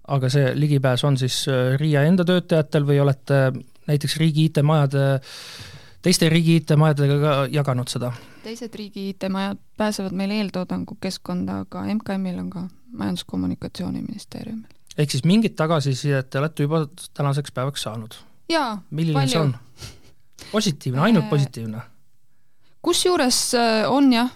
[0.09, 1.45] aga see ligipääs on siis
[1.77, 3.53] RIA enda töötajatel või olete
[3.87, 5.05] näiteks riigi IT-majade
[6.03, 8.13] teiste riigi IT-majadega ka jaganud seda?
[8.43, 12.67] teised riigi IT-majad pääsevad meil eeltoodangu keskkonda, aga MKM-il on ka
[12.99, 14.69] Majandus-Kommunikatsiooniministeeriumil.
[14.99, 16.85] ehk siis mingit tagasisidet te olete juba
[17.15, 18.19] tänaseks päevaks saanud?
[18.49, 19.49] jaa, palju.
[20.53, 21.83] positiivne, ainult positiivne?
[22.83, 24.31] kusjuures äh, on jah,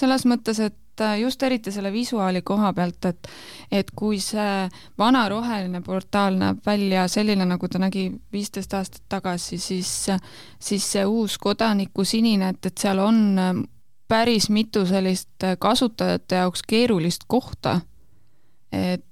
[0.00, 3.28] selles mõttes, et et äh, just eriti selle visuaali koha pealt, et
[3.72, 9.58] et kui see vana roheline portaal näeb välja selline, nagu ta nägi viisteist aastat tagasi,
[9.58, 10.08] siis
[10.58, 13.54] siis see uus kodaniku sinine, et, et seal on äh,
[14.08, 17.80] päris mitu sellist äh, kasutajate jaoks keerulist kohta,
[18.72, 19.06] et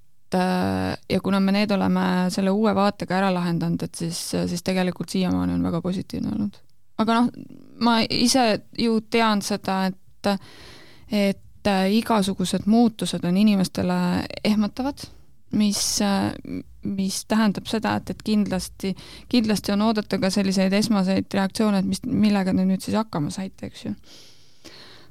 [1.08, 4.18] ja kuna me need oleme selle uue vaatega ära lahendanud, et siis,
[4.50, 6.58] siis tegelikult siiamaani on väga positiivne olnud.
[7.00, 7.30] aga noh,
[7.80, 8.44] ma ise
[8.76, 10.36] ju tean seda, et
[11.08, 13.94] et et äh, igasugused muutused on inimestele
[14.44, 15.04] ehmatavad,
[15.52, 16.32] mis, äh,
[16.82, 18.94] mis tähendab seda, et, et kindlasti,
[19.28, 23.68] kindlasti on oodata ka selliseid esmaseid reaktsioone, et mis, millega te nüüd siis hakkama saite,
[23.68, 23.94] eks ju.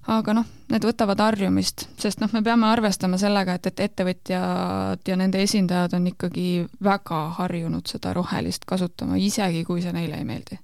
[0.07, 5.17] aga noh, need võtavad harjumist, sest noh, me peame arvestama sellega, et, et ettevõtjad ja
[5.19, 6.47] nende esindajad on ikkagi
[6.83, 10.61] väga harjunud seda rohelist kasutama, isegi kui see neile ei meeldi.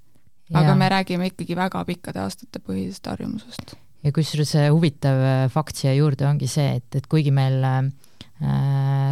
[0.53, 5.93] aga me räägime ikkagi väga pikkade aastate põhisest harjumusest ja kusjuures huvitav äh, fakt siia
[5.97, 7.85] juurde ongi see, et, et kuigi meil äh,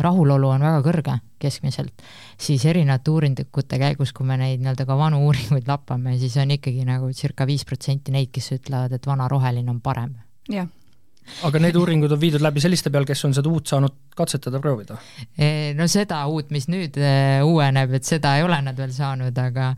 [0.03, 2.03] rahulolu on väga kõrge keskmiselt,
[2.37, 6.85] siis erinevate uuringute käigus, kui me neid nii-öelda ka vanu uuringuid lappame, siis on ikkagi
[6.85, 10.13] nagu circa viis protsenti neid, kes ütlevad, et vana roheline on parem.
[10.51, 10.69] jah
[11.45, 14.97] aga need uuringud on viidud läbi selliste peal, kes on seda uut saanud katsetada, proovida?
[15.37, 17.13] E, no seda uut, mis nüüd e,
[17.47, 19.71] uueneb, et seda ei ole nad veel saanud, aga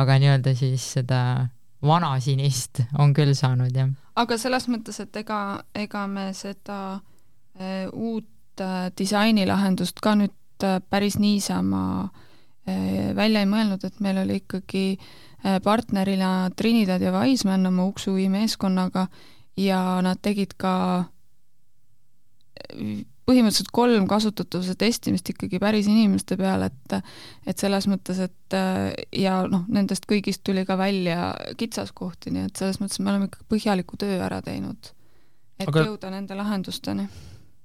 [0.00, 1.20] aga nii-öelda siis seda
[1.86, 3.92] vana sinist on küll saanud, jah.
[4.16, 5.40] Aga selles mõttes, et ega,
[5.76, 6.78] ega me seda
[7.60, 11.82] äh, uut äh, disainilahendust ka nüüd äh, päris niisama
[12.68, 18.28] äh, välja ei mõelnud, et meil oli ikkagi äh, partnerina Trinidad ja Wiseman oma Uksuvi
[18.32, 19.06] meeskonnaga
[19.56, 20.74] ja nad tegid ka
[22.72, 26.98] äh, põhimõtteliselt kolm kasutatavuse testimist ikkagi päris inimeste peal, et
[27.46, 28.58] et selles mõttes, et
[29.18, 33.46] ja noh, nendest kõigist tuli ka välja kitsaskohti, nii et selles mõttes me oleme ikka
[33.50, 34.92] põhjaliku töö ära teinud.
[35.58, 35.88] et aga...
[35.88, 37.08] jõuda nende lahendusteni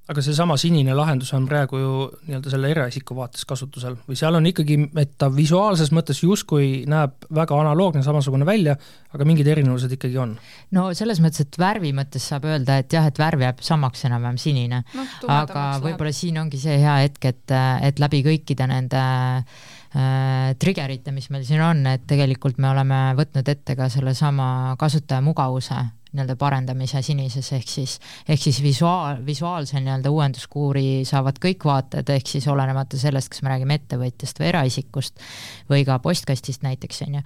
[0.10, 1.92] aga seesama sinine lahendus on praegu ju
[2.26, 3.96] nii-öelda selle eraisiku vaates kasutusel.
[4.08, 8.76] Või seal on ikkagi, et ta visuaalses mõttes justkui näeb väga analoogne, samasugune välja,
[9.14, 10.34] aga mingid erinevused ikkagi on?
[10.76, 14.42] no selles mõttes, et värvi mõttes saab öelda, et jah, et värv jääb samaks enam-vähem
[14.42, 14.82] sinine.
[14.98, 17.56] No,, aga võib-olla siin ongi see hea hetk, et,
[17.88, 23.54] et läbi kõikide nende äh, triggerite, mis meil siin on, et tegelikult me oleme võtnud
[23.54, 25.80] ette ka sellesama kasutaja mugavuse
[26.12, 27.98] nii-öelda parendamise sinises, ehk siis,
[28.28, 33.54] ehk siis visuaal, visuaalse nii-öelda uuenduskuuri saavad kõik vaated, ehk siis olenemata sellest, kas me
[33.54, 35.26] räägime ettevõtjast või eraisikust
[35.72, 37.24] või ka postkastist näiteks, on ju,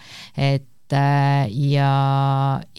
[0.50, 1.92] et äh, ja,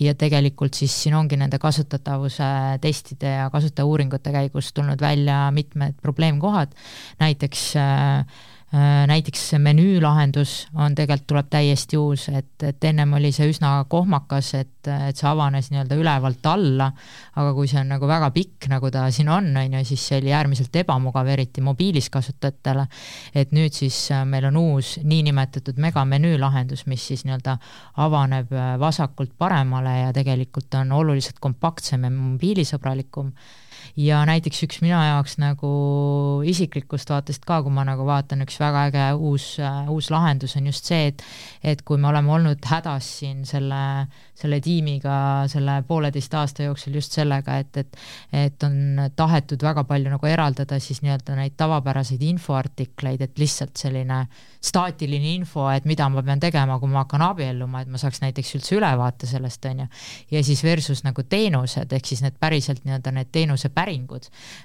[0.01, 2.51] ja tegelikult siis siin ongi nende kasutatavuse
[2.83, 6.75] testide ja kasutajauuringute käigus tulnud välja mitmed probleemkohad,
[7.23, 8.25] näiteks Äh,
[8.73, 14.49] näiteks see menüülahendus on tegelikult, tuleb täiesti uus, et, et ennem oli see üsna kohmakas,
[14.59, 16.89] et, et see avanes nii-öelda ülevalt alla,
[17.39, 20.19] aga kui see on nagu väga pikk, nagu ta siin on, on ju, siis see
[20.19, 22.89] oli äärmiselt ebamugav, eriti mobiilis kasutajatele.
[23.35, 27.59] et nüüd siis äh, meil on uus niinimetatud megamenüü lahendus, mis siis nii-öelda
[28.03, 33.31] avaneb äh, vasakult paremale ja tegelikult on oluliselt kompaktsem ja mobiilisõbralikum
[33.97, 35.71] ja näiteks üks minu jaoks nagu
[36.47, 40.71] isiklikust vaatest ka, kui ma nagu vaatan, üks väga äge uus uh,, uus lahendus on
[40.71, 41.25] just see, et
[41.63, 47.17] et kui me oleme olnud hädas siin selle, selle tiimiga selle pooleteist aasta jooksul just
[47.17, 48.03] sellega, et, et
[48.47, 54.25] et on tahetud väga palju nagu eraldada siis nii-öelda neid tavapäraseid infoartikleid, et lihtsalt selline
[54.67, 58.57] staatiline info, et mida ma pean tegema, kui ma hakkan abielluma, et ma saaks näiteks
[58.59, 59.87] üldse ülevaate sellest, on ju.
[60.35, 63.76] ja siis versus nagu teenused, ehk siis need päriselt nii-öelda need teenusepäringud,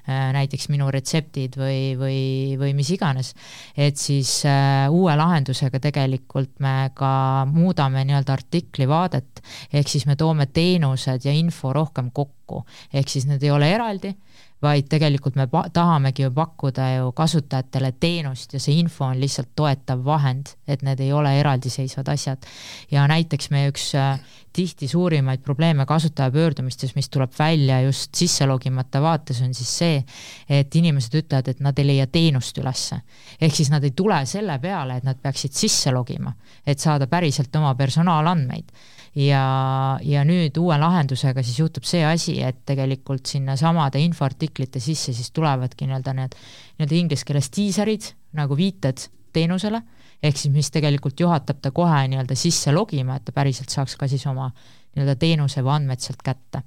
[0.08, 2.20] äh, näiteks minu retseptid või, või,
[2.60, 3.34] või mis iganes,
[3.76, 7.12] et siis äh, uue lahendusega tegelikult me ka
[7.50, 13.28] muudame nii-öelda artikli vaadet, ehk siis me toome teenused ja info rohkem kokku, ehk siis
[13.28, 14.14] need ei ole eraldi
[14.62, 20.04] vaid tegelikult me tahamegi ju pakkuda ju kasutajatele teenust ja see info on lihtsalt toetav
[20.04, 22.46] vahend, et need ei ole eraldiseisvad asjad.
[22.90, 24.20] ja näiteks meie üks äh,
[24.52, 30.04] tihti suurimaid probleeme kasutaja pöördumistes, mis tuleb välja just sisse logimata vaates, on siis see,
[30.48, 33.00] et inimesed ütlevad, et nad ei leia teenust ülesse.
[33.40, 36.32] ehk siis nad ei tule selle peale, et nad peaksid sisse logima,
[36.66, 38.72] et saada päriselt oma personaalandmeid
[39.14, 45.12] ja, ja nüüd uue lahendusega siis juhtub see asi, et tegelikult sinna samade infoartiklite sisse
[45.12, 46.36] siis tulevadki nii-öelda need
[46.78, 49.82] nii-öelda inglise keeles diiserid nagu viited teenusele,
[50.22, 54.08] ehk siis mis tegelikult juhatab ta kohe nii-öelda sisse logima, et ta päriselt saaks ka
[54.08, 54.50] siis oma
[54.94, 56.62] nii-öelda teenuse või andmed sealt kätte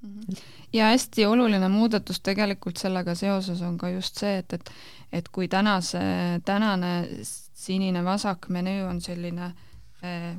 [0.00, 0.40] mhm.
[0.72, 4.74] ja hästi oluline muudatus tegelikult sellega seoses on ka just see, et, et
[5.12, 6.00] et kui tänase,
[6.44, 9.50] tänane sinine vasak menüü on selline
[10.02, 10.32] eh,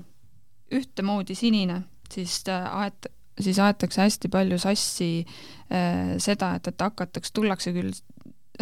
[0.73, 1.81] ühtemoodi sinine,
[2.13, 7.89] siis aet-, siis aetakse hästi palju sassi äh, seda, et, et hakatakse, tullakse küll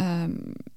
[0.00, 0.24] äh,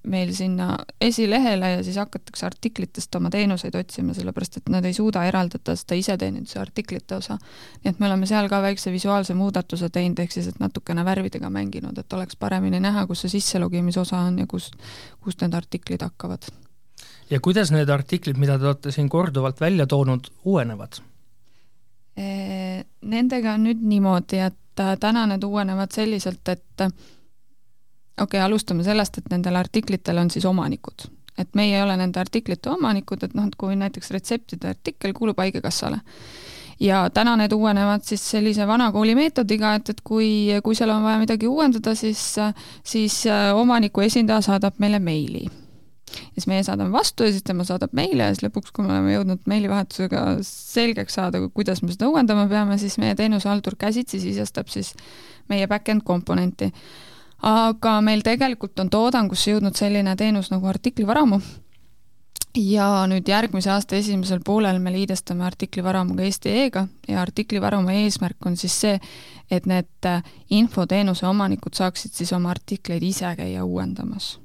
[0.08, 5.24] meil sinna esilehele ja siis hakatakse artiklitest oma teenuseid otsima, sellepärast et nad ei suuda
[5.30, 7.40] eraldada seda iseteeninduse artiklite osa.
[7.84, 11.50] nii et me oleme seal ka väikse visuaalse muudatuse teinud, ehk siis et natukene värvidega
[11.50, 14.72] mänginud, et oleks paremini näha, kus see sisselogimise osa on ja kus,
[15.24, 16.52] kust need artiklid hakkavad.
[17.30, 21.02] ja kuidas need artiklid, mida te olete siin korduvalt välja toonud, uuenevad?
[22.16, 28.86] Nendega on nüüd niimoodi, et äh, täna need uuenevad selliselt, et äh, okei okay,, alustame
[28.88, 31.10] sellest, et nendel artiklitel on siis omanikud.
[31.38, 35.38] et meie ei ole nende artiklite omanikud, et noh, et kui näiteks retseptide artikkel kuulub
[35.38, 36.00] Haigekassale
[36.80, 40.30] ja täna need uuenevad siis sellise vanakooli meetodiga, et, et kui,
[40.64, 42.24] kui seal on vaja midagi uuendada, siis,
[42.84, 45.46] siis äh, omaniku esindaja saadab meile meili
[46.14, 48.94] ja siis meie saadame vastu ja siis tema saadab meile ja siis lõpuks, kui me
[48.94, 54.72] oleme jõudnud meilivahetusega selgeks saada, kuidas me seda uuendama peame, siis meie teenusehaldur käsitsi sisestab
[54.74, 54.94] siis
[55.50, 56.72] meie back-end komponenti.
[57.42, 61.42] aga meil tegelikult on toodangusse jõudnud selline teenus nagu artiklivaramu
[62.56, 68.80] ja nüüd järgmise aasta esimesel poolel me liidestame artiklivaramuga Eesti.ee-ga ja artiklivaramu eesmärk on siis
[68.82, 69.00] see,
[69.52, 70.10] et need
[70.50, 74.36] infoteenuse omanikud saaksid siis oma artikleid ise käia uuendamas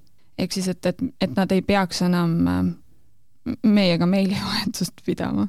[0.41, 2.63] ehk siis, et, et, et nad ei peaks enam äh,
[3.63, 5.49] meiega meilivahetust pidama.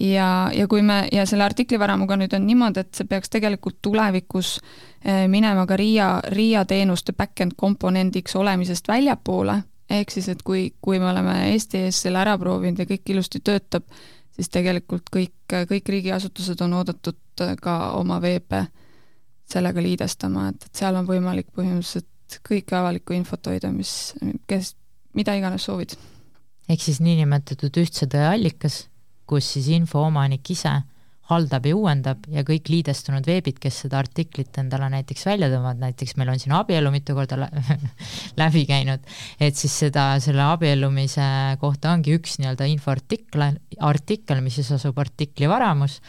[0.00, 4.58] ja, ja kui me, ja selle artiklivaramuga nüüd on niimoodi, et see peaks tegelikult tulevikus
[4.60, 9.60] äh, minema ka RIA, RIA teenuste back-end komponendiks olemisest väljapoole,
[9.90, 13.42] ehk siis, et kui, kui me oleme Eesti ees selle ära proovinud ja kõik ilusti
[13.44, 13.88] töötab,
[14.36, 17.18] siis tegelikult kõik, kõik riigiasutused on oodatud
[17.60, 18.66] ka oma veebe
[19.50, 22.09] sellega liidestama, et, et seal on võimalik põhimõtteliselt
[22.46, 24.14] kõike avalikku infot hoida, mis,
[24.50, 24.74] kes,
[25.18, 25.96] mida iganes soovid.
[26.70, 28.84] ehk siis niinimetatud ühtse tõe allikas,
[29.26, 30.80] kus siis info omanik ise
[31.30, 36.16] haldab ja uuendab ja kõik liidestunud veebid, kes seda artiklit endale näiteks välja tõmbavad, näiteks
[36.18, 37.48] meil on siin abielu mitu korda lä
[38.42, 39.04] läbi käinud,
[39.42, 41.26] et siis seda, selle abiellumise
[41.62, 43.46] kohta ongi üks nii-öelda infoartikkel,
[43.90, 46.00] artikkel, mis siis asub artikli varamus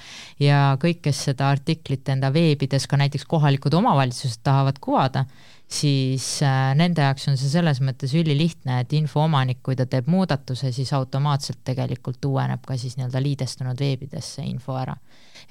[0.42, 5.26] ja kõik, kes seda artiklit enda veebides ka näiteks kohalikud omavalitsused tahavad kuvada,
[5.72, 10.72] siis äh, nende jaoks on see selles mõttes ülilihtne, et infoomanik, kui ta teeb muudatuse,
[10.76, 14.98] siis automaatselt tegelikult uueneb ka siis nii-öelda liidestunud veebidesse info ära.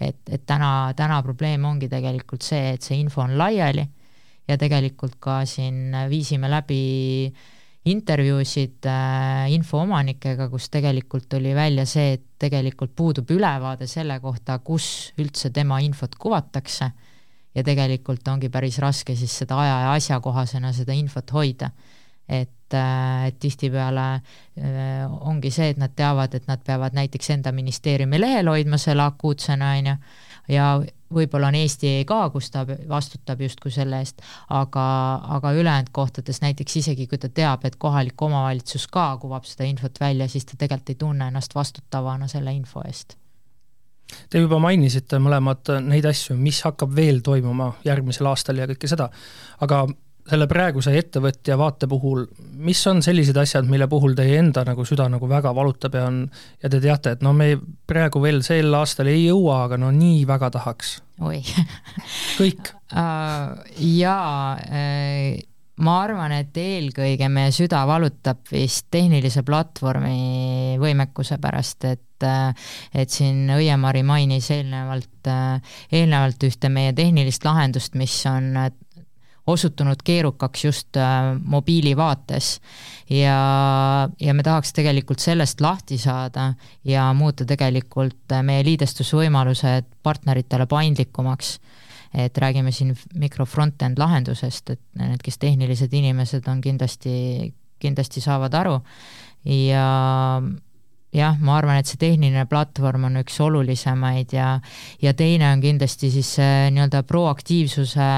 [0.01, 3.87] et, et täna, täna probleem ongi tegelikult see, et see info on laiali
[4.49, 7.33] ja tegelikult ka siin viisime läbi
[7.91, 15.14] intervjuusid äh, infoomanikega, kus tegelikult tuli välja see, et tegelikult puudub ülevaade selle kohta, kus
[15.21, 16.91] üldse tema infot kuvatakse
[17.55, 21.71] ja tegelikult ongi päris raske siis seda aja ja asjakohasena seda infot hoida.
[22.31, 27.51] et, äh, et tihtipeale äh, ongi see, et nad teavad, et nad peavad näiteks enda
[27.53, 29.95] ministeeriumi lehel hoidma selle akuutsena, on ju,
[30.55, 30.67] ja
[31.11, 34.85] võib-olla on Eesti ka, kus ta vastutab justkui selle eest, aga,
[35.41, 39.99] aga ülejäänud kohtades näiteks isegi kui ta teab, et kohalik omavalitsus ka kuvab seda infot
[40.01, 43.19] välja, siis ta tegelikult ei tunne ennast vastutavana selle info eest
[44.31, 49.11] Te juba mainisite mõlemad neid asju, mis hakkab veel toimuma järgmisel aastal ja kõike seda,
[49.65, 49.85] aga
[50.31, 52.25] selle praeguse ettevõtja vaate puhul,
[52.63, 56.23] mis on sellised asjad, mille puhul teie enda nagu süda nagu väga valutab ja on,
[56.63, 57.55] ja te teate, et no me
[57.89, 60.99] praegu veel sel aastal ei jõua, aga no nii väga tahaks?
[61.27, 61.41] oi
[62.41, 63.57] kõik uh,?
[63.81, 65.41] Jaa uh,,
[65.85, 73.49] ma arvan, et eelkõige meie süda valutab vist tehnilise platvormi võimekuse pärast, et et siin
[73.55, 75.31] Õiemari mainis eelnevalt,
[75.93, 78.55] eelnevalt ühte meie tehnilist lahendust, mis on
[79.51, 80.99] osutunud keerukaks just
[81.45, 82.51] mobiilivaates
[83.11, 83.37] ja,
[84.21, 86.53] ja me tahaks tegelikult sellest lahti saada
[86.87, 91.59] ja muuta tegelikult meie liidestusvõimalused partneritele paindlikumaks.
[92.11, 92.91] Et räägime siin
[93.23, 97.12] mikro front-end lahendusest, et need, kes tehnilised inimesed on, kindlasti,
[97.79, 98.73] kindlasti saavad aru.
[99.47, 99.85] Ja
[101.15, 104.53] jah, ma arvan, et see tehniline platvorm on üks olulisemaid ja,
[105.03, 108.11] ja teine on kindlasti siis see nii-öelda proaktiivsuse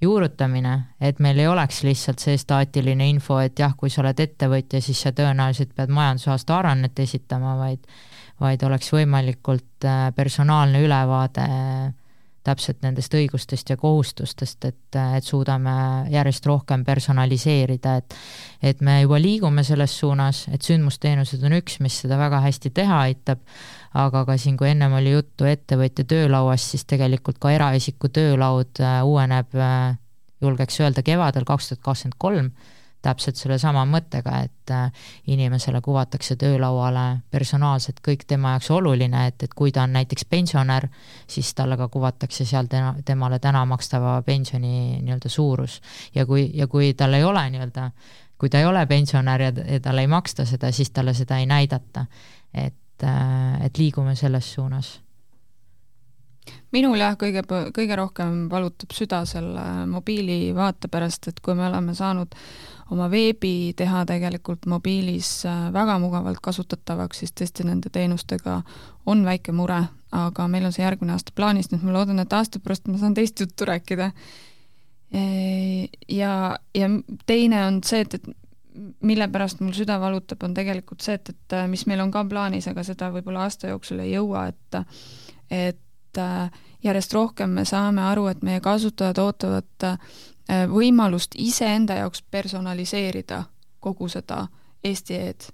[0.00, 4.80] juurutamine, et meil ei oleks lihtsalt see staatiline info, et jah, kui sa oled ettevõtja,
[4.82, 7.84] siis sa tõenäoliselt pead majandusaasta aruannet esitama, vaid
[8.40, 11.46] vaid oleks võimalikult äh, personaalne ülevaade
[12.46, 15.72] täpselt nendest õigustest ja kohustustest, et, et suudame
[16.12, 18.16] järjest rohkem personaliseerida, et
[18.62, 22.98] et me juba liigume selles suunas, et sündmusteenused on üks, mis seda väga hästi teha
[23.08, 23.40] aitab,
[23.96, 29.00] aga ka siin, kui ennem oli juttu ettevõtja töölauast, siis tegelikult ka eraisiku töölaud äh,
[29.04, 29.96] uueneb, äh,
[30.40, 32.52] julgeks öelda, kevadel kaks tuhat kakskümmend kolm
[33.02, 39.54] täpselt sellesama mõttega, et äh, inimesele kuvatakse töölauale personaalselt kõik tema jaoks oluline, et, et
[39.56, 40.88] kui ta on näiteks pensionär,
[41.30, 45.80] siis talle ka kuvatakse seal tema, temale täna makstava pensioni nii-öelda suurus.
[46.14, 47.90] ja kui, ja kui tal ei ole nii-öelda,
[48.38, 51.46] kui ta ei ole pensionär ja, ja talle ei maksta seda, siis talle seda ei
[51.46, 52.06] näidata.
[52.54, 55.00] et, äh, et liigume selles suunas
[56.74, 57.42] minul jah, kõige,
[57.74, 62.34] kõige rohkem valutab süda selle mobiilivaate pärast, et kui me oleme saanud
[62.90, 68.60] oma veebi teha tegelikult mobiilis äh, väga mugavalt kasutatavaks, siis tõesti nende teenustega
[69.10, 69.80] on väike mure,
[70.16, 72.98] aga meil on see järgmine aasta plaanis, nii et ma loodan, et aasta pärast ma
[72.98, 74.10] saan teist juttu rääkida.
[76.08, 76.88] ja, ja
[77.26, 78.26] teine on see, et, et
[79.02, 82.68] mille pärast mul süda valutab, on tegelikult see, et, et mis meil on ka plaanis,
[82.70, 84.82] aga seda võib-olla aasta jooksul ei jõua, et
[85.50, 86.50] et äh,
[86.82, 89.98] järjest rohkem me saame aru, et meie kasutajad ootavad Äh,
[90.70, 93.44] võimalust iseenda jaoks personaliseerida
[93.80, 94.46] kogu seda
[94.84, 95.50] Eesti E-d.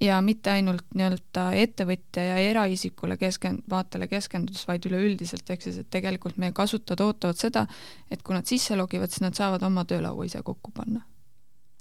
[0.00, 5.90] ja mitte ainult nii-öelda ettevõtja ja eraisikule kesken-, vaatele keskendudes, vaid üleüldiselt, ehk siis et
[5.90, 7.66] tegelikult meie kasutajad ootavad seda,
[8.10, 11.02] et kui nad sisse logivad, siis nad saavad oma töölaua ise kokku panna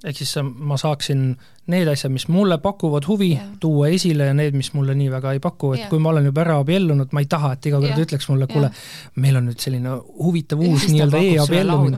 [0.05, 1.27] ehk siis ma saaksin
[1.71, 3.31] need asjad, mis mulle pakuvad huvi,
[3.61, 5.87] tuua esile ja need, mis mulle nii väga ei paku, et ja.
[5.89, 8.69] kui ma olen juba ära abiellunud, ma ei taha, et iga kord ütleks mulle, kuule,
[9.23, 11.97] meil on nüüd selline huvitav uus nii-öelda e-abiellumine.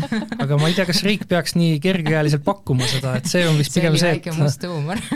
[0.44, 3.72] aga ma ei tea, kas riik peaks nii kergekäeliselt pakkuma seda, et see on vist
[3.78, 4.68] pigem see, et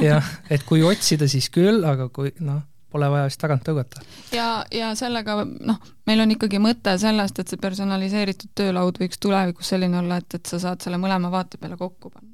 [0.08, 4.02] jah, et kui otsida, siis küll, aga kui noh pole vaja vist tagant tõugata.
[4.34, 5.78] ja, ja sellega noh,
[6.08, 10.48] meil on ikkagi mõte sellest, et see personaliseeritud töölaud võiks tulevikus selline olla, et, et
[10.48, 12.32] sa saad selle mõlema vaate peale kokku panna.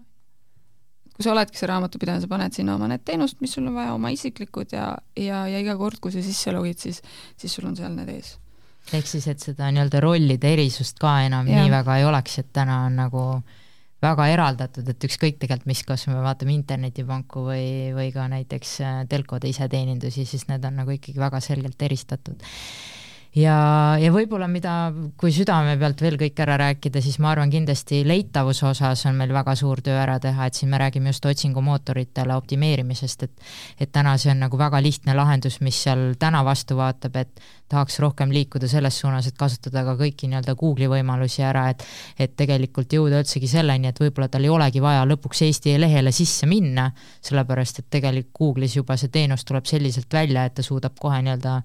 [1.14, 3.96] kui sa oledki see raamatupidaja, sa paned sinna oma need teenused, mis sul on vaja,
[3.98, 7.02] oma isiklikud ja, ja, ja iga kord, kui sa sisse logid, siis,
[7.36, 8.36] siis sul on seal need ees.
[8.92, 11.62] ehk siis, et seda nii-öelda rollide erisust ka enam ja.
[11.62, 13.26] nii väga ei oleks, et täna on nagu
[14.05, 18.98] väga eraldatud, et ükskõik tegelikult mis, kas me vaatame internetipanku või, või ka näiteks äh,
[19.11, 22.44] telkode iseteenindusi, siis need on nagu ikkagi väga selgelt eristatud
[23.37, 23.57] ja,
[24.01, 24.74] ja võib-olla mida,
[25.20, 29.35] kui südame pealt veel kõik ära rääkida, siis ma arvan kindlasti leitavuse osas on meil
[29.35, 34.16] väga suur töö ära teha, et siin me räägime just otsingumootoritele optimeerimisest, et et täna
[34.18, 38.68] see on nagu väga lihtne lahendus, mis seal täna vastu vaatab, et tahaks rohkem liikuda
[38.68, 41.85] selles suunas, et kasutada ka kõiki nii-öelda Google'i võimalusi ära, et
[42.20, 46.47] et tegelikult jõuda üldsegi selleni, et võib-olla tal ei olegi vaja lõpuks Eesti lehele sisse
[46.47, 46.91] minna,
[47.24, 51.57] sellepärast et tegelikult Google'is juba see teenus tuleb selliselt välja, et ta suudab kohe nii-öelda,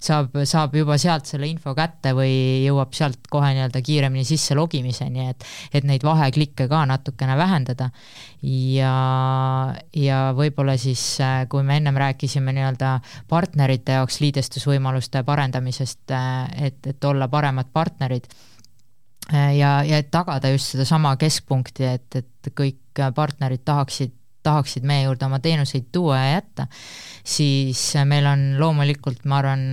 [0.00, 5.28] saab, saab juba sealt selle info kätte või jõuab sealt kohe nii-öelda kiiremini sisse logimiseni,
[5.28, 5.44] et
[5.74, 7.90] et neid vaheklikke ka natukene vähendada.
[8.42, 8.94] ja,
[9.94, 16.86] ja võib-olla siis, kui me ennem rääkisime nii-öelda partnerite jaoks liidestusvõimaluste parendamisest, arendamisest, äh, et,
[16.86, 18.28] et olla paremad partnerid
[19.32, 25.02] äh, ja, ja et tagada just sedasama keskpunkti, et, et kõik partnerid tahaksid tahaksid meie
[25.04, 26.66] juurde oma teenuseid tuua ja jätta,
[27.26, 29.64] siis meil on loomulikult, ma arvan,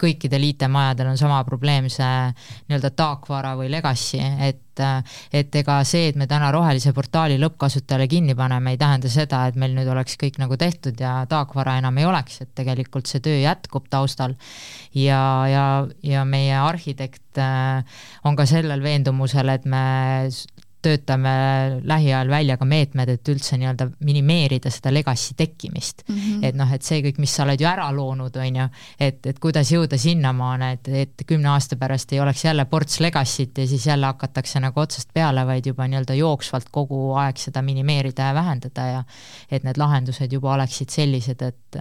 [0.00, 2.32] kõikidel IT-majadel on sama probleem, see
[2.68, 8.32] nii-öelda taakvara või legacy, et et ega see, et me täna rohelise portaali lõppkasutajale kinni
[8.38, 12.06] paneme, ei tähenda seda, et meil nüüd oleks kõik nagu tehtud ja taakvara enam ei
[12.08, 14.38] oleks, et tegelikult see töö jätkub taustal.
[14.94, 15.20] ja,
[15.50, 15.64] ja,
[16.06, 17.84] ja meie arhitekt äh,
[18.24, 19.84] on ka sellel veendumusel, et me
[20.82, 21.32] töötame
[21.84, 26.16] lähiajal välja ka meetmed, et üldse nii-öelda minimeerida seda legacy tekkimist mm.
[26.16, 26.46] -hmm.
[26.48, 28.68] et noh, et see kõik, mis sa oled ju ära loonud, on ju,
[29.00, 33.58] et, et kuidas jõuda sinnamaale, et, et kümne aasta pärast ei oleks jälle ports legacy't
[33.58, 38.30] ja siis jälle hakatakse nagu otsast peale, vaid juba nii-öelda jooksvalt kogu aeg seda minimeerida
[38.30, 39.04] ja vähendada ja
[39.50, 41.80] et need lahendused juba oleksid sellised, et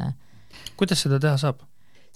[0.78, 1.69] kuidas seda teha saab?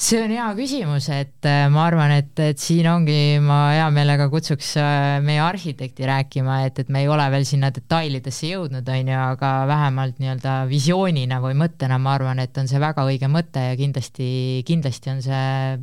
[0.03, 4.27] See on hea küsimus, et äh, ma arvan, et, et siin ongi, ma hea meelega
[4.31, 9.11] kutsuks äh, meie arhitekti rääkima, et, et me ei ole veel sinna detailidesse jõudnud, on
[9.13, 13.63] ju, aga vähemalt nii-öelda visioonina või mõttena ma arvan, et on see väga õige mõte
[13.69, 14.27] ja kindlasti,
[14.67, 15.79] kindlasti on see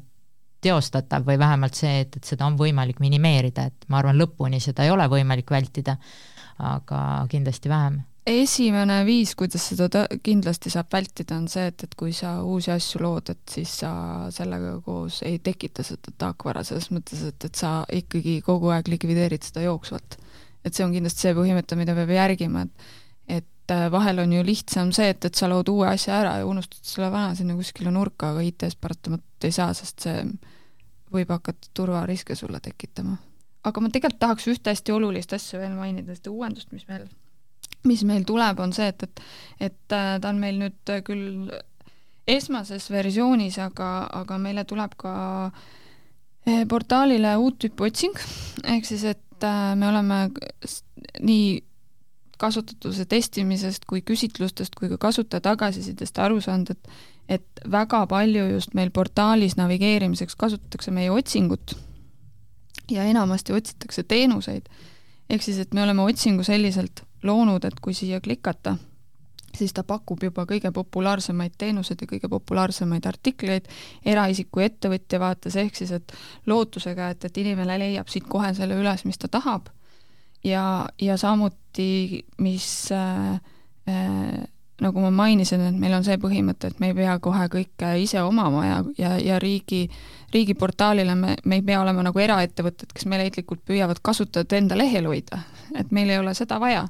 [0.61, 4.85] teostatav või vähemalt see, et, et seda on võimalik minimeerida, et ma arvan, lõpuni seda
[4.85, 5.97] ei ole võimalik vältida,
[6.61, 7.01] aga
[7.33, 12.37] kindlasti vähem esimene viis, kuidas seda kindlasti saab vältida, on see, et, et kui sa
[12.45, 13.93] uusi asju lood, et siis sa
[14.35, 19.47] sellega koos ei tekita seda taakvara, selles mõttes, et, et sa ikkagi kogu aeg likvideerid
[19.47, 20.19] seda jooksvalt.
[20.65, 22.89] et see on kindlasti see põhimõte, mida peab järgima, et
[23.31, 26.47] et äh, vahel on ju lihtsam see, et, et sa lood uue asja ära ja
[26.47, 30.25] unustad selle vana sinna kuskile nurka, aga IT-s paratamatult ei saa, sest see
[31.15, 33.17] võib hakata turvariske sulle tekitama.
[33.65, 37.07] aga ma tegelikult tahaks ühte hästi olulist asja veel mainida, seda uuendust, mis meil
[37.89, 39.23] mis meil tuleb, on see, et, et
[39.61, 41.51] et äh, ta on meil nüüd küll
[42.31, 45.15] esmases versioonis, aga, aga meile tuleb ka
[46.47, 48.23] eh, portaalile uut tüüpi otsing,
[48.65, 50.21] ehk siis et äh, me oleme
[51.21, 51.61] nii
[52.41, 58.73] kasutatuse testimisest kui küsitlustest kui ka kasutaja tagasisidest aru saanud, et et väga palju just
[58.75, 61.77] meil portaalis navigeerimiseks kasutatakse meie otsingut
[62.91, 64.67] ja enamasti otsitakse teenuseid.
[65.31, 68.77] ehk siis, et me oleme otsingu selliselt loonud, et kui siia klikata,
[69.57, 73.69] siis ta pakub juba kõige populaarsemaid teenuseid ja kõige populaarsemaid artikleid.
[74.07, 76.15] Eraisiku ja ettevõtja vaates, ehk siis et
[76.47, 79.69] lootusega, et, et inimene leiab siit kohe selle üles, mis ta tahab,
[80.45, 80.65] ja,
[81.01, 83.35] ja samuti, mis äh,
[83.89, 84.41] äh,
[84.81, 88.23] nagu ma mainisin, et meil on see põhimõte, et me ei pea kohe kõike ise
[88.25, 89.85] omama ja, ja, ja riigi,
[90.35, 95.43] riigiportaalile me, me ei pea olema nagu eraettevõtted, kes meeleheitlikult püüavad kasutajat enda lehel hoida.
[95.77, 96.89] et meil ei ole seda vaja.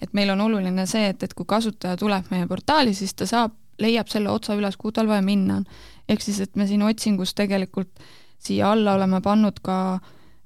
[0.00, 3.56] et meil on oluline see, et, et kui kasutaja tuleb meie portaali, siis ta saab,
[3.80, 5.68] leiab selle otsa üles, kuhu tal vaja minna on.
[6.08, 7.92] ehk siis, et me siin otsingus tegelikult
[8.40, 9.78] siia alla oleme pannud ka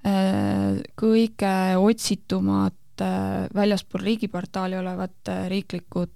[0.06, 6.12] äh, kõige otsitumad äh, väljaspool riigiportaali olevad äh, riiklikud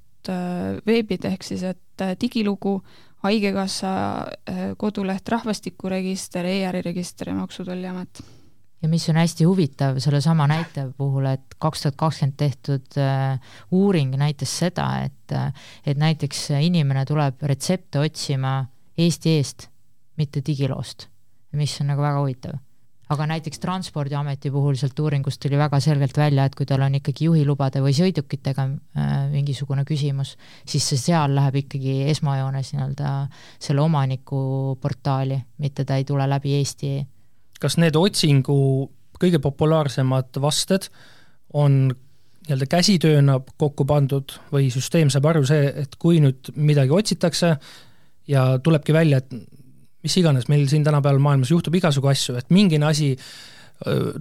[0.86, 2.78] veebid, ehk siis et äh, digilugu,
[3.18, 3.92] Haigekassa
[4.46, 8.20] äh, koduleht, rahvastikuregister e, e-äriregister ja Maksu- ja Tolliamet.
[8.82, 13.00] ja mis on hästi huvitav sellesama näite puhul, et kaks tuhat kakskümmend tehtud
[13.74, 15.34] uuring näitas seda, et
[15.86, 18.68] et näiteks inimene tuleb retsepte otsima
[18.98, 19.66] Eesti eest,
[20.16, 21.08] mitte digiloost,
[21.52, 22.67] mis on nagu väga huvitav
[23.08, 27.28] aga näiteks Transpordiameti puhul sealt uuringust tuli väga selgelt välja, et kui tal on ikkagi
[27.28, 30.34] juhilubade või sõidukitega äh, mingisugune küsimus,
[30.68, 33.14] siis see seal läheb ikkagi esmajoones nii-öelda
[33.58, 34.40] selle omaniku
[34.80, 36.92] portaali, mitte ta ei tule läbi Eesti.
[37.60, 38.58] kas need otsingu
[39.18, 40.90] kõige populaarsemad vasted
[41.54, 41.88] on
[42.48, 47.56] nii-öelda käsitööna kokku pandud või süsteem saab aru see, et kui nüüd midagi otsitakse
[48.28, 49.32] ja tulebki välja, et
[50.08, 53.14] mis iganes, meil siin tänapäeval maailmas juhtub igasugu asju, et mingine asi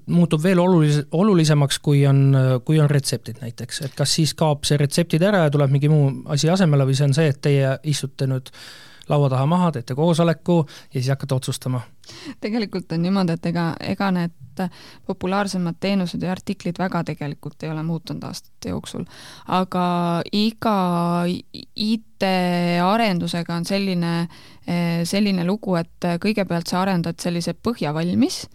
[0.05, 2.35] muutub veel olulis-, olulisemaks, kui on,
[2.65, 6.11] kui on retseptid näiteks, et kas siis kaob see retseptid ära ja tuleb mingi muu
[6.33, 8.51] asi asemele või see on see, et teie istute nüüd
[9.09, 11.81] laua taha maha, teete koosoleku ja siis hakkate otsustama?
[12.41, 14.61] tegelikult on niimoodi, et ega, ega need
[15.05, 19.03] populaarsemad teenused ja artiklid väga tegelikult ei ole muutunud aastate jooksul.
[19.47, 19.87] aga
[20.31, 20.75] iga
[21.75, 24.13] IT-arendusega on selline,
[25.03, 28.45] selline lugu, et kõigepealt sa arendad sellise põhja valmis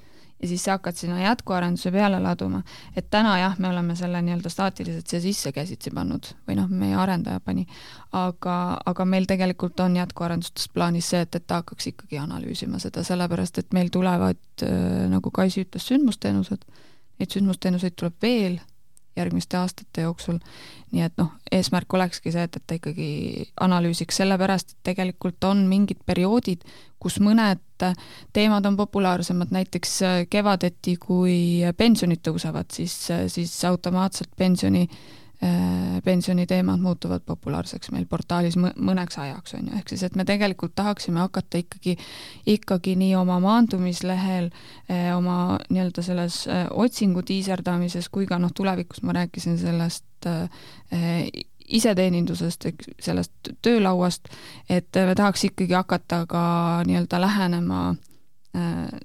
[0.43, 2.63] ja siis sa hakkad sinna jätkuarenduse peale laduma.
[2.97, 6.97] et täna jah, me oleme selle nii-öelda staatiliselt siia sisse käsitsi pannud või noh, meie
[6.99, 7.67] arendaja pani,
[8.13, 13.05] aga, aga meil tegelikult on jätkuarendustes plaanis see, et, et ta hakkaks ikkagi analüüsima seda,
[13.07, 16.67] sellepärast et meil tulevad, äh, nagu Kaisi ütles, sündmusteenused,
[17.21, 18.61] neid sündmusteenuseid tuleb veel
[19.17, 20.39] järgmiste aastate jooksul.
[20.93, 25.65] nii et noh, eesmärk olekski see, et, et ta ikkagi analüüsiks, sellepärast et tegelikult on
[25.69, 26.65] mingid perioodid,
[27.03, 27.61] kus mõned
[28.33, 29.97] teemad on populaarsemad, näiteks
[30.31, 32.95] kevadeti, kui pensionid tõusevad, siis,
[33.33, 35.22] siis automaatselt pensioni äh,
[36.05, 41.19] pensioniteemad muutuvad populaarseks meil portaalis mõneks ajaks, on ju, ehk siis et me tegelikult tahaksime
[41.19, 41.97] hakata ikkagi,
[42.47, 44.51] ikkagi nii oma maandumislehel,
[44.91, 50.07] äh, oma nii-öelda selles äh, otsingu tiiserdamises kui ka noh, tulevikus ma rääkisin sellest
[51.67, 52.69] iseteenindusest,
[53.03, 54.29] sellest töölauast,
[54.71, 56.45] et me tahaks ikkagi hakata ka
[56.87, 57.81] nii-öelda lähenema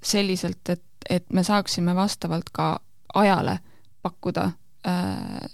[0.04, 2.70] selliselt, et, et me saaksime vastavalt ka
[3.16, 3.58] ajale
[4.06, 4.67] pakkuda Äh,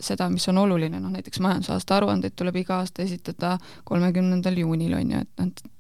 [0.03, 3.55] seda, mis on oluline, noh näiteks majandusaasta aruandeid tuleb iga aasta esitada
[3.87, 5.71] kolmekümnendal juunil, on ju, et noh,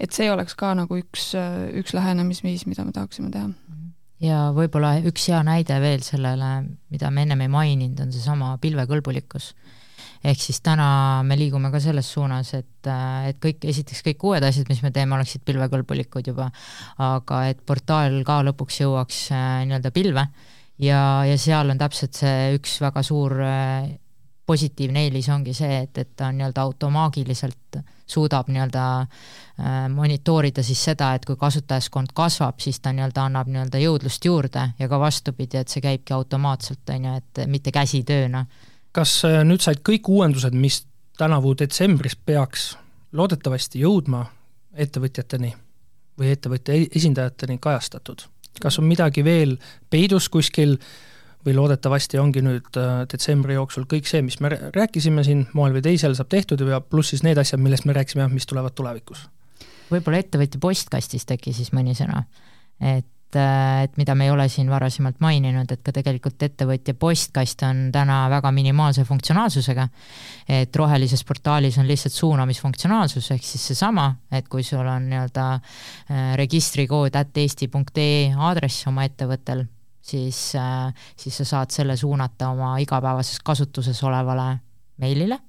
[0.00, 1.32] et see oleks ka nagu üks,
[1.76, 3.50] üks lähenemisviis, mida me tahaksime teha.
[4.20, 6.52] ja võib-olla üks hea näide veel sellele,
[6.92, 9.52] mida me ennem ei maininud, on seesama pilvekõlbulikkus.
[10.24, 12.90] ehk siis täna me liigume ka selles suunas, et,
[13.28, 16.50] et kõik, esiteks kõik uued asjad, mis me teeme, oleksid pilvekõlbulikud juba,
[16.98, 20.26] aga et portaal ka lõpuks jõuaks äh, nii-öelda pilve
[20.82, 23.90] ja, ja seal on täpselt see üks väga suur äh,
[24.50, 27.78] positiivne eelis ongi see, et, et ta nii-öelda automaagiliselt
[28.10, 33.82] suudab nii-öelda äh, monitoorida siis seda, et kui kasutajaskond kasvab, siis ta nii-öelda annab nii-öelda
[33.82, 38.44] jõudlust juurde ja ka vastupidi, et see käibki automaatselt, on ju, et mitte käsitööna.
[38.92, 40.84] kas äh, nüüd said kõik uuendused, mis
[41.20, 42.72] tänavu detsembris peaks
[43.12, 44.24] loodetavasti jõudma
[44.74, 45.54] ettevõtjateni
[46.18, 48.26] või ettevõtja e-, esindajateni kajastatud?
[48.60, 49.56] Kas on midagi veel
[49.90, 50.76] peidus kuskil
[51.46, 55.84] või loodetavasti ongi nüüd äh, detsembri jooksul kõik see, mis me rääkisime siin moel või
[55.86, 59.28] teisel, saab tehtud ja pluss siis need asjad, millest me rääkisime, mis tulevad tulevikus?
[59.90, 62.22] võib-olla ettevõtja postkastis äkki siis mõni sõna,
[62.78, 67.64] et äh, et mida me ei ole siin varasemalt maininud, et ka tegelikult ettevõtja postkast
[67.66, 69.86] on täna väga minimaalse funktsionaalsusega,
[70.60, 76.32] et rohelises portaalis on lihtsalt suunamisfunktsionaalsus, ehk siis seesama, et kui sul on nii-öelda äh,
[76.40, 79.66] registrikood at eesti.ee aadress oma ettevõttel,
[80.02, 84.52] siis, äh, siis sa saad selle suunata oma igapäevases kasutuses olevale
[85.00, 85.40] meilile,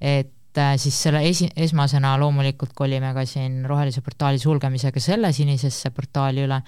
[0.00, 5.32] et et äh, siis selle esi, esmasena loomulikult kolime ka siin rohelise portaali sulgemisega selle
[5.34, 6.60] sinisesse portaali üle,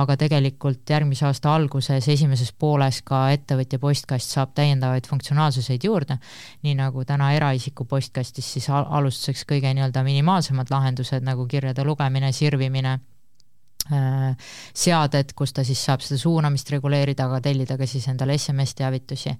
[0.00, 6.18] aga tegelikult järgmise aasta alguses, esimeses pooles ka ettevõtja postkast saab täiendavaid funktsionaalsuseid juurde,
[6.66, 12.98] nii nagu täna eraisiku postkastis siis alustuseks kõige nii-öelda minimaalsemad lahendused nagu kirjade lugemine, sirvimine,
[13.94, 19.38] äh, seaded, kus ta siis saab seda suunamist reguleerida, aga tellida ka siis endale SMS-teavitusi.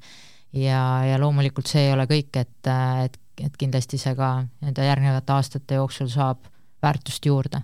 [0.52, 5.32] ja, ja loomulikult see ei ole kõik, et, et et kindlasti see ka nende järgnevate
[5.32, 6.46] aastate jooksul saab
[6.82, 7.62] väärtust juurde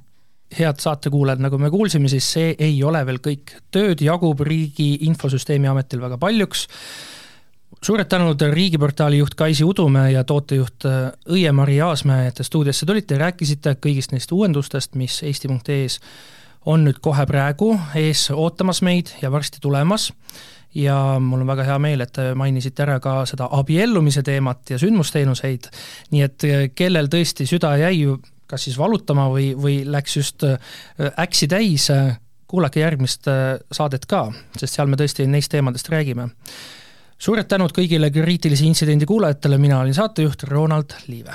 [0.59, 3.57] head saatekuulajad, nagu me kuulsime, siis see ei ole veel kõik.
[3.75, 6.69] tööd jagub Riigi Infosüsteemi Ametil väga paljuks.
[7.83, 13.15] suured tänud riigiportaali juht Kaisi Udumäe ja tootejuht äh, Õie-Mari Aasmäe, et te stuudiosse tulite
[13.15, 16.01] ja rääkisite kõigist neist uuendustest, mis eesti.ee-s
[16.67, 20.13] on nüüd kohe praegu ees ootamas meid ja varsti tulemas
[20.75, 24.79] ja mul on väga hea meel, et te mainisite ära ka seda abiellumise teemat ja
[24.81, 25.71] sündmusteenuseid,
[26.15, 28.07] nii et eh, kellel tõesti süda jäi
[28.51, 30.59] kas siis valutama või, või läks just eh,
[31.19, 32.15] äksi täis, eh,
[32.51, 33.27] kuulake järgmist
[33.73, 36.29] saadet ka, sest seal me tõesti neist teemadest räägime.
[37.19, 41.35] suured tänud kõigile kriitilise intsidendi kuulajatele, mina olin saatejuht Ronald Liive.